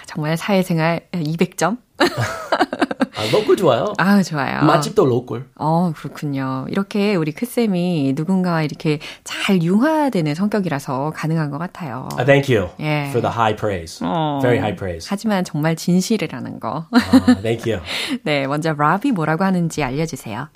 정말 0.06 0.36
사회생활 0.36 1.00
200점. 1.12 1.78
아, 3.18 3.30
local 3.32 3.56
좋아요. 3.56 3.92
아, 3.98 4.22
좋아요. 4.22 4.62
맛집도 4.64 5.04
local. 5.04 5.46
어, 5.56 5.92
그렇군요. 5.96 6.66
이렇게 6.68 7.16
우리 7.16 7.32
크쌤이 7.32 8.12
누군가와 8.14 8.62
이렇게 8.62 9.00
잘 9.24 9.60
융화되는 9.60 10.36
성격이라서 10.36 11.12
가능한 11.16 11.50
것 11.50 11.58
같아요. 11.58 12.08
Uh, 12.12 12.24
thank 12.24 12.48
you 12.54 12.68
예. 12.78 13.08
for 13.10 13.20
the 13.20 13.32
high 13.34 13.56
praise. 13.56 13.98
어, 14.04 14.38
Very 14.40 14.58
high 14.58 14.76
praise. 14.76 15.08
하지만 15.10 15.42
정말 15.42 15.74
진실이라는 15.74 16.60
거. 16.60 16.86
uh, 16.94 17.42
thank 17.42 17.66
you. 17.70 17.82
네, 18.22 18.46
먼저 18.46 18.72
라비 18.72 19.10
뭐라고 19.10 19.42
하는지 19.42 19.82
알려주세요. 19.82 20.48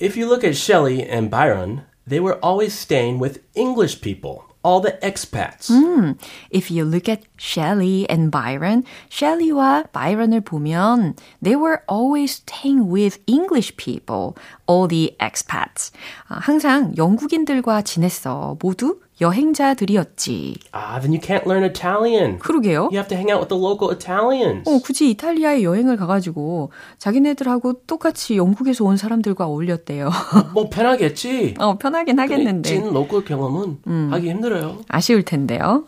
If 0.00 0.18
you 0.18 0.26
look 0.26 0.42
at 0.42 0.56
Shelley 0.56 1.02
and 1.02 1.28
Byron, 1.30 1.82
they 2.08 2.20
were 2.22 2.38
always 2.42 2.72
staying 2.72 3.20
with 3.22 3.40
English 3.54 4.00
people. 4.00 4.40
all 4.65 4.81
the 4.81 4.97
expats. 5.01 5.69
음, 5.71 6.17
if 6.51 6.69
you 6.69 6.85
look 6.85 7.09
at 7.09 7.23
Shelley 7.37 8.05
and 8.09 8.29
Byron, 8.31 8.83
Shelley와 9.09 9.91
Byron을 9.91 10.41
보면 10.41 11.17
they 11.41 11.55
were 11.55 11.81
always 11.87 12.41
staying 12.43 12.87
with 12.87 13.19
English 13.25 13.75
people, 13.77 14.35
all 14.67 14.87
the 14.87 15.15
expats. 15.19 15.91
항상 16.27 16.95
영국인들과 16.95 17.81
지냈어. 17.81 18.57
모두 18.59 18.99
여행자들이었지. 19.20 20.56
Ah, 20.72 21.00
then 21.00 21.12
you 21.12 21.20
can't 21.20 21.46
learn 21.46 21.64
Italian. 21.64 22.38
그러게요. 22.38 22.88
You 22.92 22.96
have 22.98 23.08
to 23.08 23.16
hang 23.16 23.30
out 23.32 23.40
with 23.40 23.48
the 23.48 23.58
local 23.60 23.90
Italians. 23.90 24.68
어, 24.68 24.78
굳이 24.78 25.10
이탈리아에 25.10 25.62
여행을 25.62 25.96
가가지고 25.96 26.70
자기네들하고 26.98 27.80
똑같이 27.86 28.36
영국에서 28.36 28.84
온 28.84 28.96
사람들과 28.96 29.46
어울렸대요. 29.46 30.10
뭐 30.54 30.68
편하겠지. 30.68 31.54
어, 31.58 31.78
편하긴 31.78 32.18
하겠는데. 32.18 32.68
찐 32.68 32.92
로컬 32.92 33.24
경험은 33.24 33.78
음. 33.86 34.08
하기 34.12 34.28
힘들어요. 34.30 34.78
아쉬울 34.88 35.22
텐데요. 35.22 35.84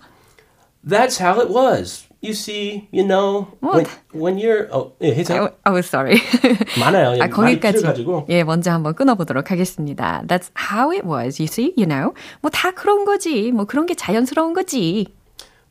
That's 0.86 1.20
how 1.20 1.40
it 1.40 1.52
was. 1.52 2.07
You 2.20 2.32
see, 2.34 2.88
you 2.90 3.04
know, 3.06 3.46
when, 3.60 3.86
when 4.12 4.38
you're, 4.38 4.68
어, 4.72 4.90
예, 5.00 5.14
해서. 5.14 5.34
Oh, 5.38 5.50
oh 5.66 5.78
sorry. 5.82 6.18
많아요. 6.80 7.16
예, 7.16 7.20
아, 7.22 7.28
거기까지. 7.28 7.78
예, 8.28 8.42
먼저 8.42 8.72
한번 8.72 8.94
끊어 8.94 9.14
보도록 9.14 9.52
하겠습니다. 9.52 10.22
That's 10.26 10.50
how 10.56 10.90
it 10.90 11.06
was, 11.06 11.40
you 11.40 11.46
see, 11.46 11.72
you 11.76 11.86
know. 11.86 12.14
뭐 12.42 12.50
다 12.50 12.72
그런 12.72 13.04
거지. 13.04 13.52
뭐 13.52 13.66
그런 13.66 13.86
게 13.86 13.94
자연스러운 13.94 14.52
거지. 14.52 15.06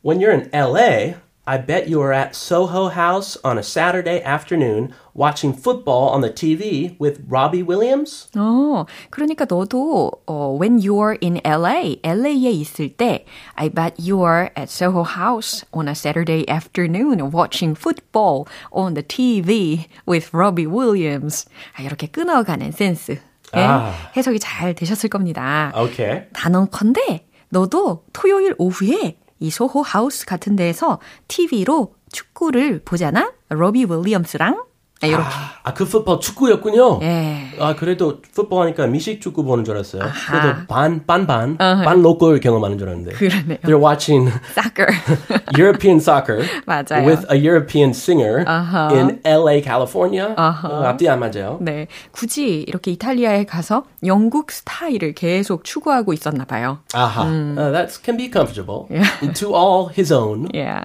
When 0.02 0.20
you're 0.20 0.32
in 0.32 0.48
LA, 0.54 1.16
I 1.47 1.57
bet 1.57 1.89
you 1.89 1.99
were 1.99 2.13
at 2.13 2.37
Soho 2.37 2.87
House 2.87 3.35
on 3.43 3.57
a 3.57 3.63
Saturday 3.63 4.23
afternoon 4.23 4.95
watching 5.13 5.51
football 5.51 6.07
on 6.07 6.21
the 6.21 6.29
TV 6.29 6.97
with 6.99 7.19
Robbie 7.27 7.61
Williams? 7.61 8.29
어, 8.37 8.85
그러니까 9.09 9.43
너도 9.43 10.11
어, 10.25 10.57
when 10.57 10.79
you're 10.79 11.17
in 11.21 11.41
LA, 11.43 11.97
LA에 12.01 12.49
있을 12.49 12.95
때 12.95 13.25
I 13.55 13.67
bet 13.67 13.95
you're 13.99 14.51
at 14.55 14.69
Soho 14.71 15.03
House 15.03 15.65
on 15.73 15.89
a 15.89 15.95
Saturday 15.95 16.47
afternoon 16.47 17.31
watching 17.31 17.75
football 17.75 18.47
on 18.71 18.93
the 18.93 19.03
TV 19.03 19.87
with 20.07 20.29
Robbie 20.33 20.67
Williams. 20.67 21.45
아, 21.75 21.81
이렇게 21.81 22.07
끊어가는 22.07 22.71
센스. 22.71 23.19
예? 23.55 23.59
아. 23.59 23.91
해석이 24.15 24.39
잘 24.39 24.73
되셨을 24.73 25.09
겁니다. 25.09 25.73
오케이. 25.75 26.21
단언컨대 26.31 27.25
너도 27.49 28.05
토요일 28.13 28.55
오후에 28.57 29.17
이 29.40 29.50
소호 29.50 29.82
하우스 29.82 30.26
같은 30.26 30.56
데에서 30.56 31.00
TV로 31.28 31.94
축구를 32.12 32.82
보잖아? 32.84 33.32
로비 33.48 33.86
윌리엄스랑 33.88 34.67
이렇게. 35.06 35.22
아, 35.22 35.52
아, 35.62 35.74
그 35.74 35.84
풋볼 35.84 36.20
축구였군요. 36.20 37.00
예. 37.02 37.50
아, 37.60 37.76
그래도 37.76 38.20
풋볼 38.20 38.62
하니까 38.62 38.86
미식 38.86 39.20
축구 39.20 39.44
보는 39.44 39.64
줄 39.64 39.74
알았어요. 39.74 40.02
아하. 40.02 40.40
그래도 40.40 40.66
반, 40.66 41.06
반, 41.06 41.26
반, 41.26 41.56
uh-huh. 41.56 41.84
반 41.84 42.02
local 42.02 42.40
경험하는 42.40 42.78
줄 42.78 42.88
알았는데. 42.88 43.12
그러네요. 43.12 43.58
They're 43.62 43.80
watching 43.80 44.32
soccer. 44.54 44.90
European 45.56 45.98
soccer. 45.98 46.44
맞아요. 46.66 47.06
With 47.06 47.26
a 47.30 47.36
European 47.36 47.90
singer 47.90 48.44
uh-huh. 48.44 48.94
in 48.94 49.20
LA, 49.24 49.60
California. 49.62 50.34
Uh-huh. 50.36 50.68
어, 50.68 50.84
앞뒤 50.86 51.08
안 51.08 51.20
맞아요. 51.20 51.58
네. 51.60 51.86
굳이 52.10 52.64
이렇게 52.66 52.90
이탈리아에 52.90 53.44
가서 53.44 53.84
영국 54.04 54.50
스타일을 54.50 55.14
계속 55.14 55.62
추구하고 55.62 56.12
있었나 56.12 56.44
봐요. 56.44 56.80
아하. 56.92 57.24
음. 57.24 57.56
Uh, 57.56 57.70
that 57.70 57.96
can 58.02 58.16
be 58.16 58.28
comfortable. 58.28 58.88
Yeah. 58.90 59.32
To 59.34 59.54
all 59.54 59.88
his 59.88 60.10
own. 60.12 60.48
Yeah. 60.52 60.82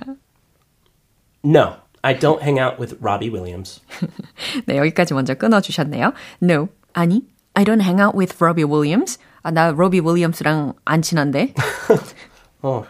No. 1.43 1.82
I 2.02 2.14
don't 2.14 2.42
hang 2.42 2.58
out 2.58 2.78
with 2.78 2.96
Robbie 3.00 3.30
Williams. 3.30 3.80
네, 4.66 4.76
여기까지 4.78 5.14
먼저 5.14 5.34
끊어주셨네요. 5.34 6.12
No, 6.42 6.68
아니, 6.92 7.22
I 7.54 7.64
don't 7.64 7.80
hang 7.80 8.00
out 8.00 8.16
with 8.16 8.36
Robbie 8.40 8.64
Williams. 8.64 9.18
아, 9.42 9.50
나 9.50 9.70
로비 9.70 10.00
윌리엄스랑 10.00 10.74
안 10.84 11.02
친한데. 11.02 11.54
oh, 12.62 12.86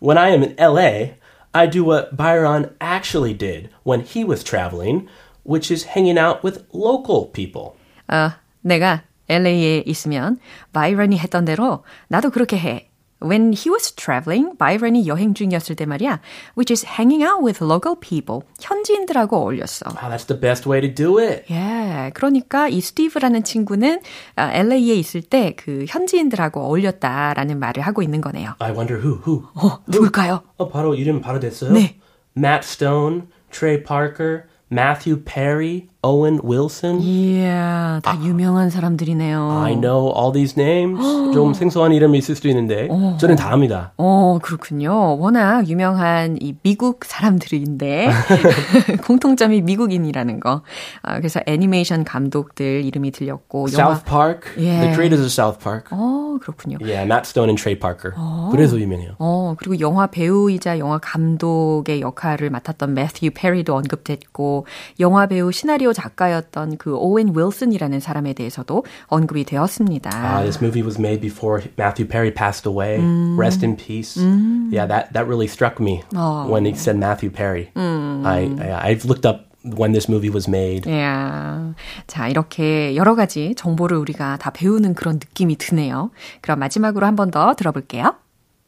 when 0.00 0.18
I 0.18 0.30
am 0.30 0.42
in 0.42 0.54
LA, 0.58 1.16
I 1.52 1.66
do 1.68 1.84
what 1.84 2.16
Byron 2.16 2.70
actually 2.80 3.34
did 3.34 3.70
when 3.84 4.00
he 4.00 4.24
was 4.24 4.42
traveling, 4.44 5.08
which 5.44 5.70
is 5.70 5.94
hanging 5.96 6.18
out 6.18 6.42
with 6.44 6.64
local 6.72 7.30
people. 7.32 7.72
아, 8.08 8.40
내가 8.62 9.02
LA에 9.28 9.84
있으면 9.86 10.38
바이런이 10.72 11.18
했던 11.18 11.44
대로 11.44 11.84
나도 12.08 12.30
그렇게 12.30 12.58
해. 12.58 12.90
When 13.25 13.53
he 13.53 13.71
was 13.71 13.95
traveling, 13.95 14.55
바이런이 14.57 15.07
여행 15.07 15.33
중이었을 15.33 15.75
때 15.75 15.85
말이야, 15.85 16.19
which 16.55 16.71
is 16.71 16.85
hanging 16.85 17.23
out 17.25 17.43
with 17.43 17.63
local 17.63 17.97
people. 17.99 18.41
현지인들하고 18.61 19.37
어울렸어. 19.37 19.89
Oh, 19.89 20.09
that's 20.09 20.27
the 20.27 20.39
best 20.39 20.69
way 20.69 20.79
to 20.79 20.93
do 20.93 21.17
it. 21.19 21.43
Yeah, 21.51 22.11
그러니까 22.13 22.67
이 22.69 22.79
스티브라는 22.81 23.43
친구는 23.43 24.01
uh, 24.37 24.59
LA에 24.59 24.95
있을 24.95 25.21
때 25.23 25.53
그 25.57 25.85
현지인들하고 25.87 26.61
어울렸다라는 26.61 27.59
말을 27.59 27.81
하고 27.83 28.01
있는 28.03 28.21
거네요. 28.21 28.53
I 28.59 28.71
wonder 28.71 29.01
who, 29.01 29.21
who? 29.25 29.47
어, 29.55 29.79
누굴까요? 29.87 30.41
어, 30.57 30.69
바로 30.69 30.93
이름 30.95 31.21
바로 31.21 31.39
됐어요? 31.39 31.71
네. 31.71 31.97
Matt 32.37 32.65
Stone, 32.67 33.23
Trey 33.49 33.81
Parker, 33.81 34.43
Matthew 34.71 35.23
Perry, 35.23 35.87
Owen 36.05 36.39
Wilson. 36.43 37.01
Yeah, 37.01 37.99
다 38.03 38.11
아, 38.11 38.23
유명한 38.23 38.69
사람들이네요. 38.69 39.63
I 39.63 39.73
know 39.75 40.13
all 40.15 40.31
these 40.31 40.53
names. 40.55 41.01
좀 41.33 41.55
생소한 41.55 41.93
이름이 41.93 42.19
있을 42.19 42.35
수도 42.35 42.47
있는데 42.49 42.87
어. 42.91 43.17
저는 43.19 43.35
다 43.35 43.51
압니다. 43.51 43.93
어, 43.97 44.37
그렇군요. 44.41 45.17
워낙 45.17 45.67
유명한 45.67 46.37
이 46.39 46.53
미국 46.61 47.05
사람들인데 47.05 48.09
공통점이 49.05 49.61
미국인이라는 49.61 50.39
거. 50.39 50.61
아, 51.01 51.17
그래서 51.17 51.39
애니메이션 51.47 52.03
감독들 52.03 52.85
이름이 52.85 53.09
들렸고 53.11 53.67
South. 53.69 54.05
Park. 54.05 54.53
Yeah. 54.57 54.81
The 54.85 54.93
creators 54.93 55.21
of 55.21 55.31
South 55.31 55.57
Park. 55.59 55.85
어, 55.91 56.37
그렇군요. 56.39 56.77
Yeah, 56.81 57.03
Matt 57.05 57.25
Stone 57.27 57.49
and 57.49 57.59
Trey 57.59 57.79
Parker. 57.79 58.13
어. 58.15 58.49
그래서 58.51 58.79
유명해요. 58.79 59.15
어, 59.17 59.55
그리고 59.57 59.79
영화 59.79 60.05
배우이자 60.05 60.77
영화 60.77 60.99
감독의 60.99 62.01
역할을 62.01 62.51
맡았던 62.51 62.93
매튜 62.93 63.31
페리도 63.33 63.75
언급됐고 63.75 64.67
영화 64.99 65.25
배우 65.25 65.51
시나리오 65.51 65.93
작가였던 65.95 66.77
그 66.77 66.93
오웬 66.95 67.33
윌슨이라는 67.35 67.99
사람에 67.99 68.33
대해서도 68.33 68.85
언급이 69.07 69.45
되었습니다. 69.45 70.11
Ah, 70.13 70.43
this 70.43 70.61
movie 70.61 70.83
was 70.85 70.99
made 70.99 71.21
before 71.21 71.63
Matthew 71.79 72.05
Perry 72.07 72.29
passed 72.31 72.67
away. 72.69 72.99
음. 72.99 73.35
Rest 73.39 73.65
in 73.65 73.75
peace. 73.75 74.19
음. 74.21 74.69
Yeah, 74.71 74.85
that 74.87 75.13
that 75.13 75.25
really 75.25 75.47
struck 75.47 75.79
me 75.81 76.03
어. 76.13 76.45
when 76.47 76.65
he 76.65 76.75
said 76.75 76.97
Matthew 76.99 77.31
Perry. 77.33 77.71
음. 77.75 78.21
I, 78.23 78.45
I 78.61 78.91
I've 78.93 79.05
looked 79.09 79.25
up 79.25 79.47
when 79.65 79.93
this 79.93 80.07
movie 80.07 80.29
was 80.29 80.47
made. 80.47 80.85
Yeah. 80.85 81.73
자, 82.05 82.27
이렇게 82.27 82.95
여러 82.95 83.15
가지 83.15 83.55
정보를 83.55 83.97
우리가 83.97 84.37
다 84.37 84.51
배우는 84.51 84.93
그런 84.93 85.15
느낌이 85.15 85.55
드네요. 85.57 86.11
그럼 86.41 86.59
마지막으로 86.59 87.05
한 87.07 87.15
번 87.15 87.31
더 87.31 87.55
들어볼게요. 87.55 88.13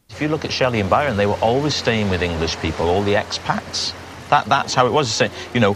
If 0.10 0.24
you 0.24 0.29
look 0.31 0.46
at 0.48 0.51
Shelley 0.55 0.79
and 0.79 0.89
Byron, 0.89 1.17
they 1.17 1.27
were 1.27 1.38
always 1.43 1.75
staying 1.75 2.10
with 2.10 2.24
English 2.24 2.55
people, 2.62 2.88
all 2.89 3.03
the 3.03 3.13
expats. 3.19 3.93
That, 4.29 4.46
that's 4.46 4.74
how 4.74 4.88
it 4.88 4.91
was. 4.91 5.22
You 5.53 5.60
know, 5.60 5.74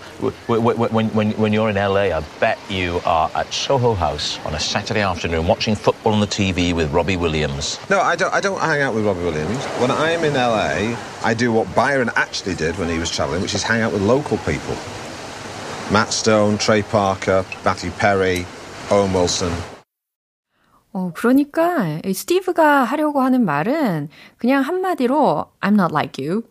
when, 0.47 1.09
when, 1.13 1.31
when 1.31 1.53
you're 1.53 1.69
in 1.69 1.75
LA, 1.75 2.15
I 2.15 2.23
bet 2.39 2.59
you 2.69 3.01
are 3.05 3.31
at 3.33 3.53
Soho 3.53 3.93
House 3.93 4.43
on 4.45 4.53
a 4.53 4.59
Saturday 4.59 5.01
afternoon 5.01 5.47
watching 5.47 5.75
football 5.75 6.13
on 6.13 6.19
the 6.19 6.27
TV 6.27 6.73
with 6.73 6.91
Robbie 6.91 7.17
Williams. 7.17 7.79
No, 7.89 7.99
I 7.99 8.15
don't, 8.15 8.33
I 8.33 8.41
don't 8.41 8.59
hang 8.59 8.81
out 8.81 8.93
with 8.93 9.05
Robbie 9.05 9.23
Williams. 9.23 9.63
When 9.79 9.91
I'm 9.91 10.23
in 10.23 10.33
LA, 10.33 10.97
I 11.23 11.33
do 11.33 11.51
what 11.51 11.73
Byron 11.75 12.09
actually 12.15 12.55
did 12.55 12.77
when 12.77 12.89
he 12.89 12.97
was 12.99 13.09
travelling, 13.09 13.41
which 13.41 13.55
is 13.55 13.63
hang 13.63 13.81
out 13.81 13.93
with 13.93 14.01
local 14.01 14.37
people. 14.39 14.75
Matt 15.91 16.13
Stone, 16.13 16.57
Trey 16.57 16.83
Parker, 16.83 17.45
Matthew 17.65 17.91
Perry, 17.91 18.45
Owen 18.89 19.13
Wilson. 19.13 19.51
어, 20.93 21.11
그러니까 21.15 21.99
스티브가 22.03 22.83
하려고 22.83 23.21
하는 23.21 23.45
말은 23.45 24.09
그냥 24.37 24.61
한마디로 24.63 25.45
I'm 25.61 25.73
not 25.79 25.93
like 25.93 26.23
you. 26.23 26.43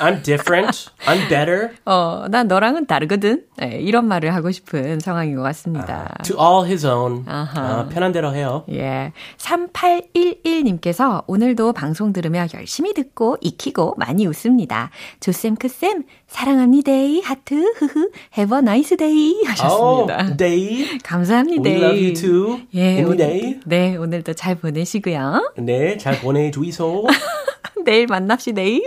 I'm 0.00 0.22
different. 0.22 0.90
I'm 1.06 1.28
better. 1.28 1.70
어, 1.86 2.26
난 2.30 2.46
너랑은 2.46 2.86
다르거든. 2.86 3.44
네, 3.56 3.80
이런 3.80 4.06
말을 4.06 4.34
하고 4.34 4.50
싶은 4.50 5.00
상황인 5.00 5.34
것 5.34 5.42
같습니다. 5.42 6.08
Uh, 6.20 6.22
to 6.24 6.36
all 6.38 6.64
his 6.66 6.86
own. 6.86 7.24
Uh, 7.26 7.88
편한 7.92 8.12
대로 8.12 8.32
해요. 8.32 8.64
예. 8.70 9.12
3811님께서 9.38 11.24
오늘도 11.26 11.72
방송 11.72 12.12
들으며 12.12 12.46
열심히 12.54 12.94
듣고 12.94 13.38
익히고 13.40 13.94
많이 13.98 14.26
웃습니다. 14.26 14.90
조쌤 15.20 15.56
크쌤 15.56 16.04
사랑합니다이 16.30 17.20
하트 17.22 17.54
흐흐 17.76 18.10
have 18.38 18.56
a 18.56 18.60
nice 18.62 18.96
day 18.96 19.42
하셨습니다. 19.46 20.16
Oh, 20.22 20.36
day. 20.36 20.98
감사합니다. 21.02 21.68
We 21.68 21.76
love 21.82 21.98
you 22.04 22.14
too. 22.14 22.60
예, 22.74 23.02
오늘, 23.02 23.16
day. 23.16 23.60
네, 23.66 23.96
오늘도 23.96 24.34
잘 24.34 24.54
보내시고요. 24.54 25.52
네, 25.58 25.96
잘 25.98 26.18
보내 26.20 26.50
주이소. 26.50 27.06
내일 27.84 28.06
만납시다. 28.06 28.62
예. 28.62 28.78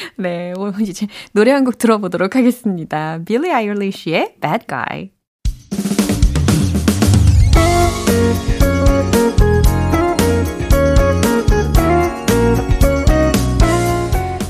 네, 0.18 0.52
오늘 0.56 0.82
이제 0.82 1.06
노래 1.32 1.52
한 1.52 1.64
곡 1.64 1.78
들어보도록 1.78 2.36
하겠습니다. 2.36 3.18
빌리 3.24 3.50
아일리시의 3.50 4.36
Bad 4.40 4.66
Guy. 4.68 5.10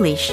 English. 0.00 0.32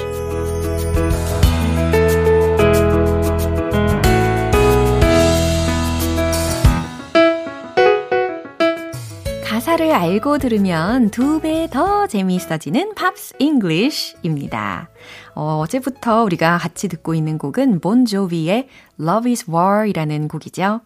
가사를 9.44 9.90
알고 9.92 10.38
들으면 10.38 11.10
두 11.10 11.40
배 11.40 11.68
더 11.70 12.06
재미있어지는 12.06 12.94
Pops 12.94 13.34
English입니다. 13.38 14.88
어, 15.34 15.58
어제부터 15.62 16.24
우리가 16.24 16.58
같이 16.58 16.88
듣고 16.88 17.14
있는 17.14 17.38
곡은 17.38 17.80
본조비의 17.80 18.68
Love 19.00 19.30
is 19.32 19.50
War이라는 19.50 20.28
곡이죠. 20.28 20.80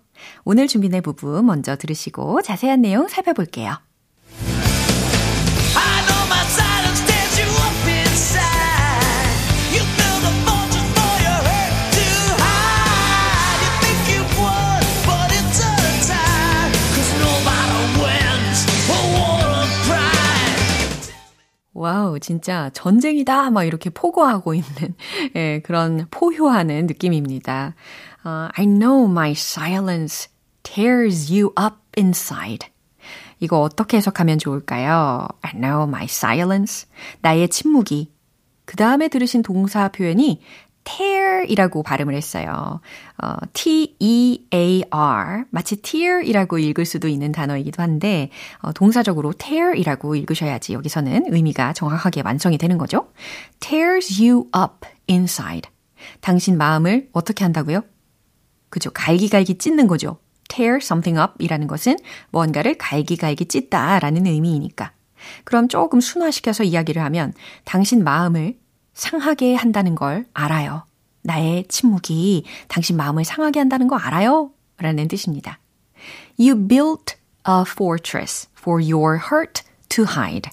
오늘 0.44 0.66
준비된 0.68 1.02
부분 1.02 1.46
먼저 1.46 1.76
들으시고 1.76 2.42
자세한 2.42 2.82
내용 2.82 3.08
살펴볼게요. 3.08 3.76
Wow, 21.82 22.20
진짜 22.20 22.70
전쟁이다! 22.74 23.50
막 23.50 23.64
이렇게 23.64 23.90
포고하고 23.90 24.54
있는, 24.54 24.94
예, 25.34 25.60
그런 25.64 26.06
포효하는 26.12 26.86
느낌입니다. 26.86 27.74
Uh, 28.24 28.52
I 28.56 28.66
know 28.66 29.10
my 29.10 29.32
silence 29.32 30.28
tears 30.62 31.32
you 31.32 31.52
up 31.58 31.78
inside. 31.98 32.68
이거 33.40 33.60
어떻게 33.60 33.96
해석하면 33.96 34.38
좋을까요? 34.38 35.26
I 35.40 35.52
know 35.54 35.82
my 35.88 36.04
silence. 36.04 36.86
나의 37.20 37.48
침묵이. 37.48 38.12
그 38.64 38.76
다음에 38.76 39.08
들으신 39.08 39.42
동사 39.42 39.88
표현이 39.88 40.40
tear이라고 40.84 41.82
발음을 41.82 42.14
했어요. 42.14 42.80
어, 43.22 43.34
T-E-A-R. 43.52 45.44
마치 45.50 45.76
tear이라고 45.76 46.58
읽을 46.58 46.84
수도 46.84 47.08
있는 47.08 47.32
단어이기도 47.32 47.82
한데, 47.82 48.30
어, 48.58 48.72
동사적으로 48.72 49.32
tear이라고 49.32 50.16
읽으셔야지 50.16 50.72
여기서는 50.72 51.32
의미가 51.32 51.72
정확하게 51.72 52.22
완성이 52.24 52.58
되는 52.58 52.78
거죠. 52.78 53.12
tears 53.60 54.22
you 54.22 54.46
up 54.56 54.88
inside. 55.08 55.70
당신 56.20 56.58
마음을 56.58 57.08
어떻게 57.12 57.44
한다고요? 57.44 57.82
그죠. 58.70 58.90
갈기갈기 58.90 59.58
찢는 59.58 59.86
거죠. 59.86 60.18
tear 60.48 60.78
something 60.82 61.20
up 61.20 61.32
이라는 61.38 61.66
것은 61.66 61.96
뭔가를 62.30 62.76
갈기갈기 62.76 63.46
찢다 63.46 63.98
라는 64.00 64.26
의미이니까. 64.26 64.92
그럼 65.44 65.68
조금 65.68 66.00
순화시켜서 66.00 66.64
이야기를 66.64 67.02
하면 67.02 67.32
당신 67.64 68.02
마음을 68.02 68.56
상하게 68.94 69.54
한다는 69.54 69.94
걸 69.94 70.26
알아요. 70.34 70.84
나의 71.22 71.66
침묵이 71.68 72.44
당신 72.68 72.96
마음을 72.96 73.24
상하게 73.24 73.60
한다는 73.60 73.86
거 73.88 73.96
알아요? 73.96 74.50
라는 74.76 75.08
뜻입니다. 75.08 75.60
You 76.38 76.66
built 76.66 77.16
a 77.48 77.62
fortress 77.66 78.48
for 78.58 78.82
your 78.82 79.18
hurt 79.30 79.62
to 79.88 80.04
hide. 80.04 80.50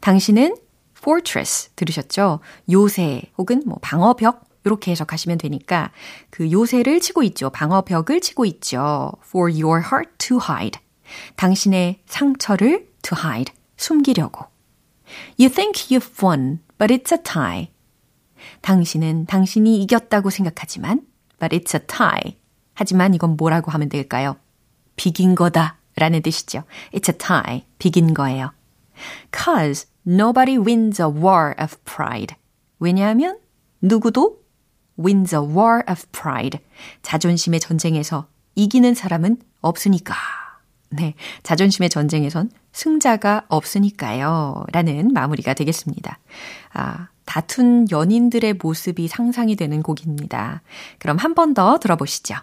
당신은 0.00 0.56
fortress 0.96 1.70
들으셨죠? 1.76 2.40
요새 2.70 3.22
혹은 3.36 3.62
뭐 3.66 3.78
방어벽 3.82 4.48
이렇게 4.64 4.90
해석하시면 4.90 5.38
되니까 5.38 5.90
그 6.30 6.50
요새를 6.50 7.00
치고 7.00 7.22
있죠. 7.24 7.50
방어벽을 7.50 8.20
치고 8.20 8.44
있죠. 8.46 9.12
For 9.24 9.50
your 9.50 9.82
heart 9.86 10.12
to 10.18 10.38
hide. 10.38 10.80
당신의 11.36 12.00
상처를 12.06 12.88
to 13.02 13.18
hide. 13.18 13.54
숨기려고. 13.76 14.46
You 15.38 15.50
think 15.50 15.88
you've 15.88 16.22
won, 16.22 16.60
but 16.80 16.92
it's 16.92 17.12
a 17.12 17.22
tie. 17.22 17.68
당신은 18.62 19.26
당신이 19.26 19.82
이겼다고 19.82 20.30
생각하지만, 20.30 21.02
but 21.38 21.54
it's 21.54 21.74
a 21.74 21.86
tie. 21.86 22.38
하지만 22.72 23.12
이건 23.12 23.36
뭐라고 23.36 23.70
하면 23.70 23.90
될까요? 23.90 24.36
비긴 24.96 25.34
거다 25.34 25.76
라는 25.96 26.22
뜻이죠. 26.22 26.64
It's 26.94 27.12
a 27.12 27.18
tie. 27.18 27.66
비긴 27.78 28.14
거예요. 28.14 28.52
Cause 29.30 29.86
nobody 30.06 30.56
wins 30.56 31.02
a 31.02 31.08
war 31.08 31.54
of 31.62 31.76
pride. 31.84 32.34
왜냐하면 32.78 33.38
누구도 33.82 34.40
wins 34.98 35.34
a 35.34 35.40
war 35.42 35.82
of 35.86 36.06
pride. 36.12 36.60
자존심의 37.02 37.60
전쟁에서 37.60 38.26
이기는 38.54 38.94
사람은 38.94 39.36
없으니까. 39.60 40.14
네. 40.88 41.14
자존심의 41.42 41.90
전쟁에선 41.90 42.50
승자가 42.72 43.44
없으니까요. 43.48 44.64
라는 44.72 45.12
마무리가 45.12 45.54
되겠습니다. 45.54 46.18
아, 46.72 47.08
다툰 47.24 47.86
연인들의 47.90 48.54
모습이 48.62 49.08
상상이 49.08 49.56
되는 49.56 49.82
곡입니다. 49.82 50.62
그럼 50.98 51.16
한 51.18 51.34
번 51.34 51.54
더 51.54 51.78
들어보시죠. 51.78 52.34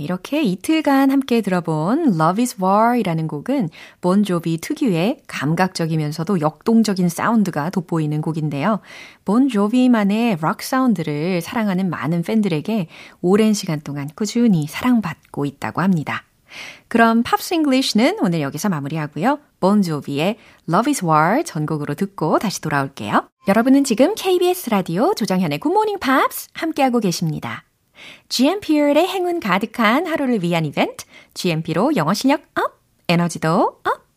이렇게 0.00 0.42
이틀간 0.42 1.10
함께 1.10 1.40
들어본 1.40 2.14
Love 2.20 2.42
is 2.42 2.56
War 2.62 2.98
이라는 2.98 3.28
곡은 3.28 3.68
본조비 4.00 4.58
특유의 4.58 5.22
감각적이면서도 5.26 6.40
역동적인 6.40 7.08
사운드가 7.08 7.70
돋보이는 7.70 8.20
곡인데요. 8.20 8.80
본조비만의 9.24 10.38
락 10.40 10.62
사운드를 10.62 11.40
사랑하는 11.40 11.90
많은 11.90 12.22
팬들에게 12.22 12.88
오랜 13.20 13.52
시간 13.54 13.80
동안 13.80 14.08
꾸준히 14.14 14.66
사랑받고 14.66 15.44
있다고 15.44 15.80
합니다. 15.80 16.24
그럼 16.88 17.22
Pops 17.22 17.54
English는 17.54 18.18
오늘 18.20 18.40
여기서 18.40 18.68
마무리하고요. 18.68 19.38
본조비의 19.60 20.36
Love 20.68 20.90
is 20.90 21.04
War 21.04 21.44
전곡으로 21.44 21.94
듣고 21.94 22.38
다시 22.38 22.60
돌아올게요. 22.60 23.28
여러분은 23.48 23.84
지금 23.84 24.14
KBS 24.14 24.70
라디오 24.70 25.14
조정현의 25.14 25.60
Good 25.60 25.72
Morning 25.72 26.00
Pops 26.00 26.48
함께하고 26.52 27.00
계십니다. 27.00 27.64
GMP의 28.28 28.94
행운 29.06 29.40
가득한 29.40 30.06
하루를 30.06 30.42
위한 30.42 30.64
이벤트, 30.64 31.04
GMP로 31.34 31.96
영어 31.96 32.14
실력 32.14 32.42
up, 32.54 32.80
에너지도 33.08 33.80
up! 33.84 34.10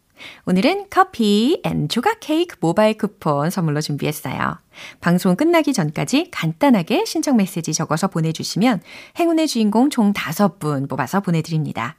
오늘은 0.46 0.88
커피 0.90 1.62
and 1.64 1.90
조각 1.90 2.20
케이크 2.20 2.56
모바일 2.60 2.98
쿠폰 2.98 3.50
선물로 3.50 3.82
준비했어요. 3.82 4.58
방송 5.02 5.36
끝나기 5.36 5.74
전까지 5.74 6.30
간단하게 6.32 7.06
신청 7.06 7.38
메시지 7.38 7.74
적어서 7.74 8.08
보내주시면 8.08 8.82
행운의 9.20 9.48
주인공 9.48 9.90
총 9.90 10.14
5분 10.14 10.90
뽑아서 10.90 11.22
보내드립니다. 11.22 11.98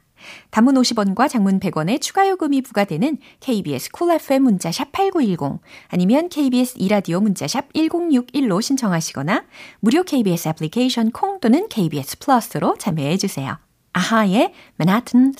단문 0.51 0.75
50원과 0.75 1.29
장문 1.29 1.59
100원의 1.59 2.01
추가 2.01 2.27
요금이 2.29 2.61
부과되는 2.61 3.17
KBS 3.39 3.91
Cool 3.91 4.21
FM 4.21 4.43
문자샵 4.43 4.91
8910 4.91 5.61
아니면 5.87 6.29
KBS 6.29 6.75
2라디오 6.77 7.19
문자샵 7.19 7.73
1061로 7.73 8.61
신청하시거나 8.61 9.45
무료 9.79 10.03
KBS 10.03 10.49
애플리케이션 10.49 11.11
콩 11.11 11.39
또는 11.39 11.67
KBS 11.69 12.19
플러스로 12.19 12.75
참여해 12.77 13.17
주세요. 13.17 13.57
아하의 13.93 14.53
Manhattan 14.79 15.33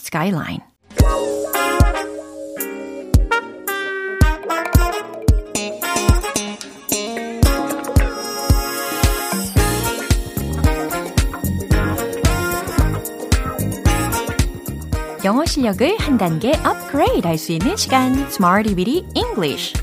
영어 15.25 15.43
실력을 15.43 15.97
한 15.97 16.19
단계 16.19 16.51
업그레이드 16.57 17.25
할 17.25 17.39
수 17.39 17.51
있는 17.51 17.75
시간. 17.75 18.13
Smarty 18.27 18.75
Bitty 18.75 19.09
English. 19.15 19.73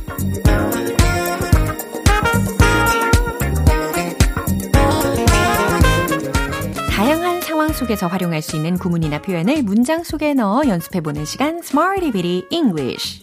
다양한 6.91 7.41
상황 7.41 7.73
속에서 7.73 8.07
활용할 8.07 8.41
수 8.41 8.55
있는 8.55 8.79
구문이나 8.79 9.21
표현을 9.21 9.65
문장 9.65 10.05
속에 10.05 10.33
넣어 10.35 10.63
연습해보는 10.69 11.25
시간. 11.25 11.59
Smarty 11.59 12.13
Bitty 12.13 12.47
English. 12.53 13.23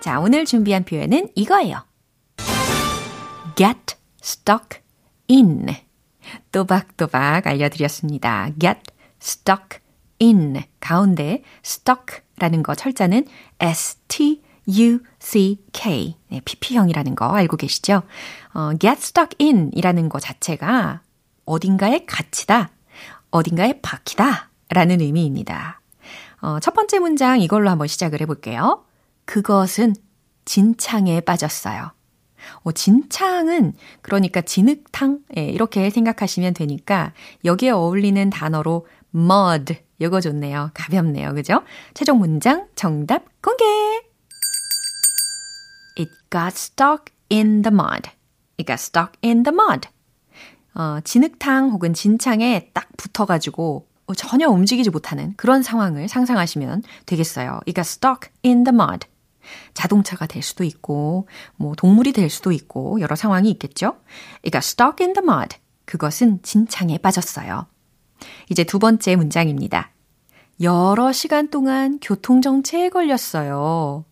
자, 0.00 0.20
오늘 0.20 0.44
준비한 0.44 0.84
표현은 0.84 1.30
이거예요. 1.34 1.82
get 3.56 3.96
stuck 4.22 4.80
in. 5.30 5.66
또박또박 6.52 7.46
알려드렸습니다. 7.46 8.50
get 8.60 8.80
stuck 9.22 9.78
in 10.20 10.62
가운데 10.80 11.42
stuck라는 11.64 12.62
거 12.62 12.74
철자는 12.74 13.26
S-T-U-C-K 13.60 14.36
네, 16.28 16.40
PP형이라는 16.44 17.14
거 17.14 17.26
알고 17.26 17.56
계시죠? 17.56 18.02
어, 18.54 18.70
get 18.78 18.98
stuck 19.00 19.36
in 19.40 19.70
이라는 19.74 20.08
거 20.08 20.18
자체가 20.20 21.02
어딘가에 21.44 22.04
갇히다, 22.06 22.70
어딘가에 23.30 23.80
박히다 23.82 24.50
라는 24.70 25.00
의미입니다. 25.00 25.80
어, 26.40 26.60
첫 26.60 26.74
번째 26.74 26.98
문장 26.98 27.40
이걸로 27.40 27.70
한번 27.70 27.86
시작을 27.86 28.20
해볼게요. 28.20 28.84
그것은 29.24 29.94
진창에 30.44 31.20
빠졌어요. 31.20 31.92
어, 32.62 32.72
진창은 32.72 33.72
그러니까 34.02 34.42
진흙탕 34.42 35.20
예, 35.38 35.44
이렇게 35.44 35.88
생각하시면 35.90 36.54
되니까 36.54 37.12
여기에 37.44 37.70
어울리는 37.70 38.28
단어로 38.30 38.86
mud 39.14 39.76
이거 39.98 40.20
좋네요. 40.20 40.70
가볍네요. 40.74 41.34
그죠? 41.34 41.62
최종 41.94 42.18
문장 42.18 42.66
정답 42.74 43.24
공개! 43.40 43.64
It 45.96 46.10
got 46.30 46.54
stuck 46.56 47.12
in 47.30 47.62
the 47.62 47.72
mud. 47.72 48.10
It 48.58 48.66
got 48.66 48.80
stuck 48.80 49.12
in 49.24 49.42
the 49.44 49.54
mud. 49.54 49.88
어, 50.74 50.98
진흙탕 51.04 51.70
혹은 51.70 51.94
진창에 51.94 52.70
딱 52.72 52.88
붙어가지고 52.96 53.86
어, 54.06 54.14
전혀 54.14 54.48
움직이지 54.48 54.90
못하는 54.90 55.34
그런 55.36 55.62
상황을 55.62 56.08
상상하시면 56.08 56.82
되겠어요. 57.06 57.60
It 57.66 57.74
got 57.74 57.88
stuck 57.88 58.30
in 58.44 58.64
the 58.64 58.74
mud. 58.74 59.06
자동차가 59.74 60.26
될 60.26 60.42
수도 60.42 60.64
있고, 60.64 61.28
뭐 61.56 61.74
동물이 61.74 62.12
될 62.12 62.30
수도 62.30 62.50
있고 62.50 63.00
여러 63.00 63.14
상황이 63.14 63.50
있겠죠. 63.50 63.96
It 64.44 64.50
got 64.50 64.58
stuck 64.58 65.04
in 65.04 65.12
the 65.12 65.22
mud. 65.22 65.56
그것은 65.84 66.42
진창에 66.42 66.98
빠졌어요. 66.98 67.66
이제 68.50 68.64
두 68.64 68.78
번째 68.78 69.16
문장입니다. 69.16 69.90
여러 70.60 71.12
시간 71.12 71.48
동안 71.50 71.98
교통정체에 72.00 72.88
걸렸어요. 72.90 74.04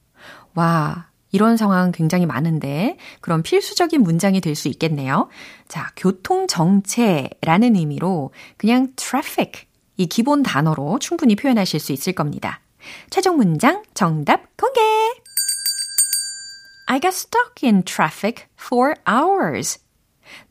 와, 0.55 1.09
이런 1.31 1.57
상황 1.57 1.92
굉장히 1.92 2.27
많은데, 2.27 2.96
그럼 3.20 3.42
필수적인 3.42 4.03
문장이 4.03 4.40
될 4.40 4.55
수 4.55 4.68
있겠네요. 4.68 5.29
자, 5.68 5.90
교통정체라는 5.96 7.77
의미로 7.77 8.33
그냥 8.57 8.92
traffic, 8.96 9.64
이 9.96 10.07
기본 10.07 10.42
단어로 10.42 10.98
충분히 10.98 11.37
표현하실 11.37 11.81
수 11.81 11.92
있을 11.92 12.12
겁니다. 12.12 12.61
최종 13.11 13.37
문장 13.37 13.83
정답 13.94 14.57
공개! 14.57 14.81
I 16.88 17.01
got 17.01 17.14
stuck 17.14 17.62
in 17.62 17.83
traffic 17.85 18.46
for 18.61 18.94
hours. 19.09 19.82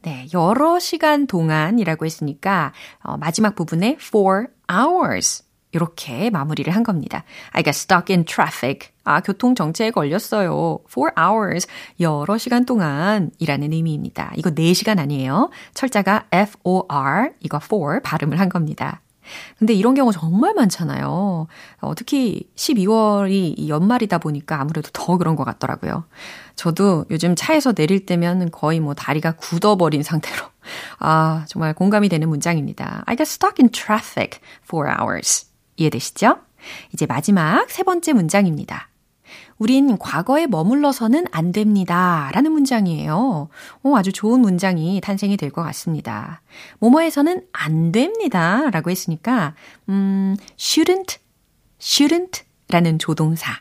네, 0.02 0.28
여러 0.34 0.80
시간 0.80 1.28
동안이라고 1.28 2.06
했으니까 2.06 2.74
어, 3.04 3.18
마지막 3.18 3.56
부분에 3.56 3.98
for 4.00 4.48
hours 4.72 5.44
이렇게 5.72 6.30
마무리를 6.30 6.74
한 6.74 6.84
겁니다. 6.84 7.24
I 7.52 7.64
got 7.64 7.78
stuck 7.78 8.14
in 8.14 8.26
traffic. 8.26 8.90
아, 9.04 9.22
교통 9.22 9.56
정체에 9.56 9.92
걸렸어요. 9.92 10.80
for 10.90 11.12
hours. 11.18 11.68
여러 12.00 12.38
시간 12.38 12.66
동안 12.66 13.32
이라는 13.40 13.72
의미입니다. 13.72 14.34
이거 14.36 14.50
4시간 14.52 15.00
아니에요. 15.00 15.50
철자가 15.74 16.26
for, 16.34 17.30
이거 17.40 17.60
for 17.64 18.02
발음을 18.02 18.40
한 18.40 18.50
겁니다. 18.50 19.02
근데 19.58 19.74
이런 19.74 19.94
경우 19.94 20.12
정말 20.12 20.54
많잖아요. 20.54 21.48
어, 21.82 21.96
특히 21.96 22.50
12월이 22.56 23.68
연말이다 23.68 24.18
보니까 24.18 24.60
아무래도 24.60 24.90
더 24.94 25.18
그런 25.18 25.36
것 25.36 25.44
같더라고요. 25.44 26.06
저도 26.56 27.06
요즘 27.10 27.36
차에서 27.36 27.74
내릴 27.74 28.06
때면 28.06 28.52
거의 28.52 28.80
뭐 28.80 28.94
다리가 28.94 29.34
굳어버린 29.34 30.04
상태로. 30.04 30.46
아, 31.00 31.46
정말 31.48 31.74
공감이 31.74 32.10
되는 32.10 32.30
문장입니다. 32.30 33.04
I 33.06 33.16
got 33.16 33.30
stuck 33.30 33.56
in 33.60 33.72
traffic 33.72 34.40
for 34.64 34.90
hours. 34.90 35.48
이해되시죠? 35.78 36.38
이제 36.94 37.06
마지막 37.06 37.70
세 37.70 37.84
번째 37.84 38.14
문장입니다. 38.14 38.91
우린 39.62 40.00
과거에 40.00 40.48
머물러서는 40.48 41.28
안 41.30 41.52
됩니다. 41.52 42.32
라는 42.34 42.52
문장이에요. 42.52 43.48
오, 43.84 43.96
아주 43.96 44.12
좋은 44.12 44.40
문장이 44.40 45.00
탄생이 45.02 45.38
될 45.38 45.52
것 45.52 45.62
같습니다. 45.62 46.42
뭐뭐에서는 46.80 47.46
안 47.54 47.92
됩니다. 47.92 48.72
라고 48.72 48.90
했으니까, 48.90 49.54
음, 49.88 50.36
shouldn't, 50.58 51.20
shouldn't 51.80 52.42
라는 52.70 52.98
조동사. 52.98 53.52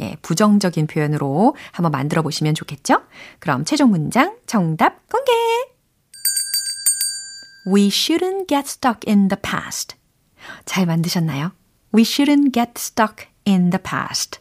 예, 0.00 0.16
부정적인 0.22 0.86
표현으로 0.86 1.54
한번 1.72 1.92
만들어 1.92 2.22
보시면 2.22 2.54
좋겠죠? 2.54 3.02
그럼 3.38 3.66
최종 3.66 3.90
문장 3.90 4.38
정답 4.46 5.06
공개! 5.10 5.30
We 7.70 7.88
shouldn't 7.88 8.48
get 8.48 8.66
stuck 8.66 9.00
in 9.06 9.28
the 9.28 9.38
past. 9.42 9.94
잘 10.64 10.86
만드셨나요? 10.86 11.52
We 11.94 12.02
shouldn't 12.04 12.54
get 12.54 12.72
stuck 12.78 13.26
in 13.46 13.68
the 13.68 13.82
past. 13.82 14.40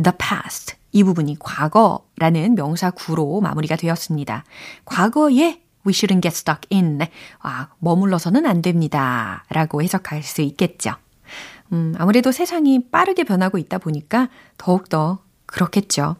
The 0.00 0.12
past. 0.18 0.76
이 0.92 1.02
부분이 1.02 1.36
과거라는 1.40 2.54
명사 2.54 2.90
구로 2.90 3.40
마무리가 3.40 3.76
되었습니다. 3.76 4.44
과거에 4.84 5.60
we 5.86 5.92
shouldn't 5.92 6.22
get 6.22 6.28
stuck 6.28 6.60
in. 6.72 7.00
아, 7.40 7.68
머물러서는 7.78 8.46
안 8.46 8.62
됩니다. 8.62 9.44
라고 9.50 9.82
해석할 9.82 10.22
수 10.22 10.40
있겠죠. 10.42 10.92
음, 11.72 11.94
아무래도 11.98 12.32
세상이 12.32 12.90
빠르게 12.90 13.24
변하고 13.24 13.58
있다 13.58 13.78
보니까 13.78 14.28
더욱더 14.56 15.18
그렇겠죠. 15.46 16.16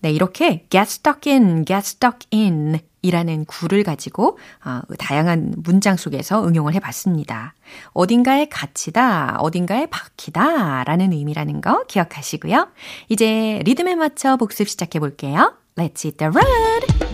네, 0.00 0.10
이렇게 0.10 0.66
get 0.70 0.88
stuck 0.88 1.30
in, 1.30 1.64
get 1.64 1.78
stuck 1.84 2.18
in 2.32 2.80
이라는 3.02 3.44
구를 3.44 3.84
가지고 3.84 4.38
어, 4.64 4.80
다양한 4.98 5.54
문장 5.58 5.96
속에서 5.96 6.46
응용을 6.46 6.74
해봤습니다. 6.74 7.54
어딘가에 7.92 8.46
갇히다, 8.46 9.36
어딘가에 9.38 9.86
박히다 9.86 10.84
라는 10.84 11.12
의미라는 11.12 11.60
거 11.60 11.84
기억하시고요. 11.84 12.68
이제 13.08 13.62
리듬에 13.64 13.94
맞춰 13.94 14.36
복습 14.36 14.68
시작해 14.68 14.98
볼게요. 14.98 15.54
Let's 15.76 16.04
hit 16.04 16.16
the 16.16 16.30
road! 16.32 17.05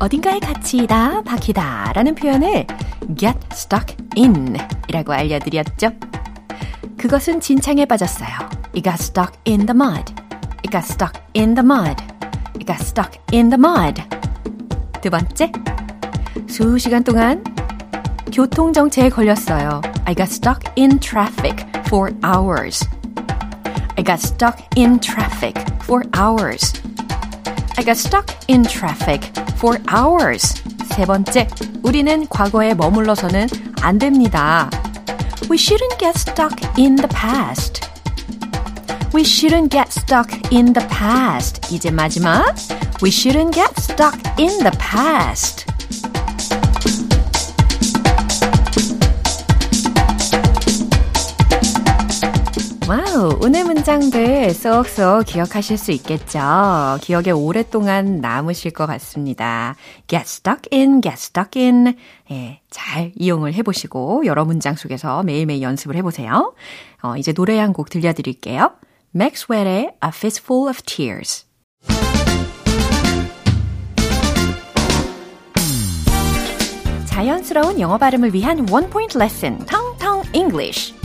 어딘가에 0.00 0.38
갇히다, 0.40 1.20
박히다 1.22 1.92
라는 1.94 2.14
표현을 2.14 2.66
get 3.16 3.38
stuck 3.52 3.94
in 4.16 4.56
이라고 4.88 5.12
알려드렸죠. 5.12 5.90
그것은 6.96 7.40
진창에 7.40 7.84
빠졌어요. 7.84 8.30
It 8.74 8.82
got 8.82 8.94
stuck 8.94 9.38
in 9.46 9.66
the 9.66 9.74
mud. 9.76 10.12
It 10.64 10.70
got 10.70 10.84
stuck 10.84 11.20
in 11.36 11.54
the 11.54 11.64
mud. 11.64 12.02
It 12.56 12.66
got 12.66 12.80
stuck 12.80 13.20
in 13.30 13.50
the 13.50 13.58
mud. 13.58 14.02
두 15.02 15.10
번째, 15.10 15.52
수시간 16.48 17.04
동안 17.04 17.44
교통정체에 18.32 19.10
걸렸어요. 19.10 19.82
I 20.06 20.14
got 20.14 20.32
stuck 20.32 20.60
in 20.78 20.98
traffic 20.98 21.66
for 21.86 22.10
hours. 22.24 22.88
I 23.96 24.04
got 24.04 24.18
stuck 24.18 24.56
in 24.76 24.98
traffic 24.98 25.60
for 25.82 26.02
hours. 26.16 26.89
I 27.79 27.83
got 27.83 27.97
stuck 27.97 28.27
in 28.47 28.63
traffic 28.63 29.31
for 29.57 29.79
hours. 29.93 30.61
세 30.95 31.05
번째, 31.05 31.47
우리는 31.83 32.27
과거에 32.27 32.73
머물러서는 32.73 33.47
안 33.81 33.99
됩니다. 33.99 34.69
We 35.49 35.57
shouldn't 35.57 35.99
get 35.99 36.17
stuck 36.17 36.55
in 36.77 36.95
the 36.95 37.07
past. 37.09 37.81
We 39.13 39.23
shouldn't 39.23 39.69
get 39.69 39.91
stuck 39.91 40.31
in 40.51 40.73
the 40.73 40.87
past. 40.87 41.73
이제 41.73 41.91
마지막. 41.91 42.55
We 43.01 43.09
shouldn't 43.09 43.53
get 43.53 43.71
stuck 43.79 44.17
in 44.39 44.57
the 44.59 44.71
past. 44.77 45.58
오늘 53.50 53.64
문장들 53.64 54.54
쏙쏙 54.54 55.26
기억하실 55.26 55.76
수 55.76 55.90
있겠죠? 55.90 56.38
기억에 57.00 57.32
오랫동안 57.32 58.20
남으실 58.20 58.70
것 58.70 58.86
같습니다. 58.86 59.74
get 60.06 60.22
stuck 60.22 60.68
in, 60.72 61.00
get 61.00 61.14
stuck 61.14 61.60
in. 61.60 61.96
예, 62.30 62.60
잘 62.70 63.10
이용을 63.16 63.52
해보시고 63.54 64.24
여러 64.24 64.44
문장 64.44 64.76
속에서 64.76 65.24
매일매일 65.24 65.62
연습을 65.62 65.96
해보세요. 65.96 66.54
어, 67.02 67.16
이제 67.16 67.32
노래 67.32 67.58
한 67.58 67.72
곡 67.72 67.90
들려드릴게요. 67.90 68.70
Maxwell의 69.16 69.94
A 70.00 70.10
Fistful 70.14 70.68
of 70.68 70.82
Tears. 70.82 71.44
자연스러운 77.06 77.80
영어 77.80 77.98
발음을 77.98 78.32
위한 78.32 78.64
원 78.70 78.88
포인트 78.90 79.18
레슨, 79.18 79.58
텅텅 79.66 80.22
English. 80.32 80.99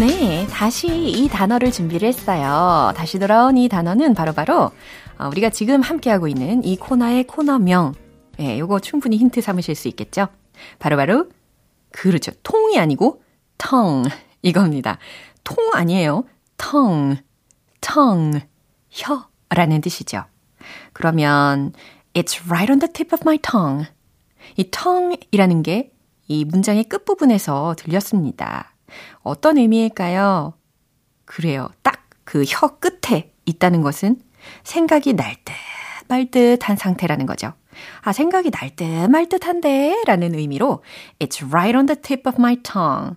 네, 0.00 0.46
다시 0.46 0.86
이 0.88 1.28
단어를 1.28 1.70
준비를 1.70 2.08
했어요. 2.08 2.90
다시 2.96 3.18
돌아온 3.18 3.58
이 3.58 3.68
단어는 3.68 4.14
바로바로 4.14 4.70
바로 5.16 5.28
우리가 5.28 5.50
지금 5.50 5.82
함께하고 5.82 6.26
있는 6.26 6.64
이 6.64 6.78
코너의 6.78 7.24
코너명. 7.24 7.92
예, 8.40 8.58
요거 8.58 8.80
충분히 8.80 9.18
힌트 9.18 9.42
삼으실 9.42 9.74
수 9.74 9.88
있겠죠? 9.88 10.28
바로바로 10.78 11.24
바로 11.24 11.30
그렇죠. 11.92 12.32
통이 12.42 12.78
아니고 12.78 13.22
텅 13.58 14.02
이겁니다. 14.40 14.96
통 15.44 15.58
아니에요. 15.74 16.24
텅, 16.56 17.18
텅, 17.82 18.40
혀라는 18.88 19.82
뜻이죠. 19.82 20.24
그러면 20.94 21.74
It's 22.14 22.40
right 22.46 22.72
on 22.72 22.78
the 22.78 22.90
tip 22.90 23.12
of 23.12 23.22
my 23.22 23.36
tongue. 23.36 23.86
이 24.56 24.64
tongue이라는 24.70 25.62
게 25.62 25.92
이 26.30 26.44
문장의 26.44 26.84
끝부분에서 26.84 27.74
들렸습니다. 27.76 28.72
어떤 29.22 29.58
의미일까요? 29.58 30.54
그래요. 31.24 31.68
딱 31.82 32.00
그 32.24 32.44
혀 32.44 32.78
끝에 32.78 33.32
있다는 33.44 33.82
것은 33.82 34.20
생각이 34.62 35.14
날 35.14 35.34
듯 35.44 35.52
말 36.08 36.30
듯한 36.30 36.76
상태라는 36.76 37.26
거죠. 37.26 37.52
아, 38.02 38.12
생각이 38.12 38.50
날 38.50 38.70
듯 38.76 38.84
말 39.08 39.28
듯한데 39.28 40.02
라는 40.06 40.34
의미로 40.34 40.82
It's 41.18 41.44
right 41.48 41.76
on 41.76 41.86
the 41.86 42.00
tip 42.00 42.28
of 42.28 42.36
my 42.40 42.56
tongue. 42.62 43.16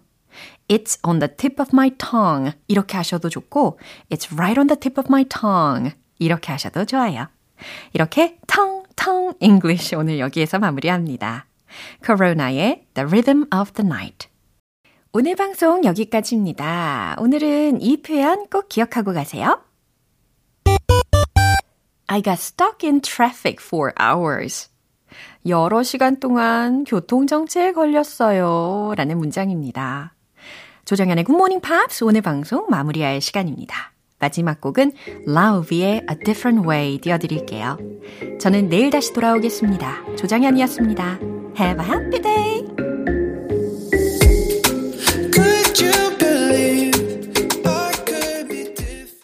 It's 0.68 1.00
on 1.04 1.20
the 1.20 1.30
tip 1.36 1.62
of 1.62 1.70
my 1.74 1.92
tongue. 1.98 2.54
이렇게 2.68 2.98
하셔도 2.98 3.30
좋고 3.30 3.80
It's 4.10 4.32
right 4.34 4.60
on 4.60 4.68
the 4.68 4.80
tip 4.80 5.00
of 5.00 5.08
my 5.10 5.26
tongue. 5.26 5.94
이렇게 6.20 6.52
하셔도 6.52 6.86
좋아요. 6.86 7.28
이렇게 7.94 8.38
텅텅 8.48 9.34
English 9.42 9.96
오늘 9.96 10.20
여기에서 10.20 10.58
마무리합니다. 10.60 11.46
코로나의 12.06 12.86
The 12.94 13.08
Rhythm 13.08 13.46
of 13.54 13.74
the 13.74 13.86
Night. 13.88 14.28
오늘 15.16 15.36
방송 15.36 15.84
여기까지입니다. 15.84 17.18
오늘은 17.20 17.84
이 17.84 18.02
표현 18.02 18.48
꼭 18.48 18.68
기억하고 18.68 19.14
가세요. 19.14 19.62
I 22.08 22.24
got 22.24 22.40
stuck 22.40 22.78
in 22.84 23.00
traffic 23.00 23.58
for 23.64 23.92
hours. 24.02 24.72
여러 25.46 25.84
시간 25.84 26.20
동안 26.20 26.84
교통정체에 26.84 27.74
걸렸어요. 27.74 28.94
라는 28.98 29.20
문장입니다. 29.20 30.16
조정현의 30.86 31.26
굿모닝 31.26 31.62
팝스 31.62 32.06
오늘 32.06 32.22
방송 32.22 32.66
마무리할 32.72 33.22
시간입니다. 33.22 33.94
마지막 34.18 34.62
곡은 34.62 34.94
라우비의 35.28 36.08
A 36.10 36.18
Different 36.26 36.68
Way 36.68 36.98
띄워드릴게요. 36.98 37.78
저는 38.42 38.68
내일 38.68 38.90
다시 38.90 39.14
돌아오겠습니다. 39.14 40.16
조정현이었습니다. 40.16 41.20
Have 41.60 41.86
a 41.86 41.92
happy 41.92 42.20
day! 42.20 42.83
you 45.82 46.03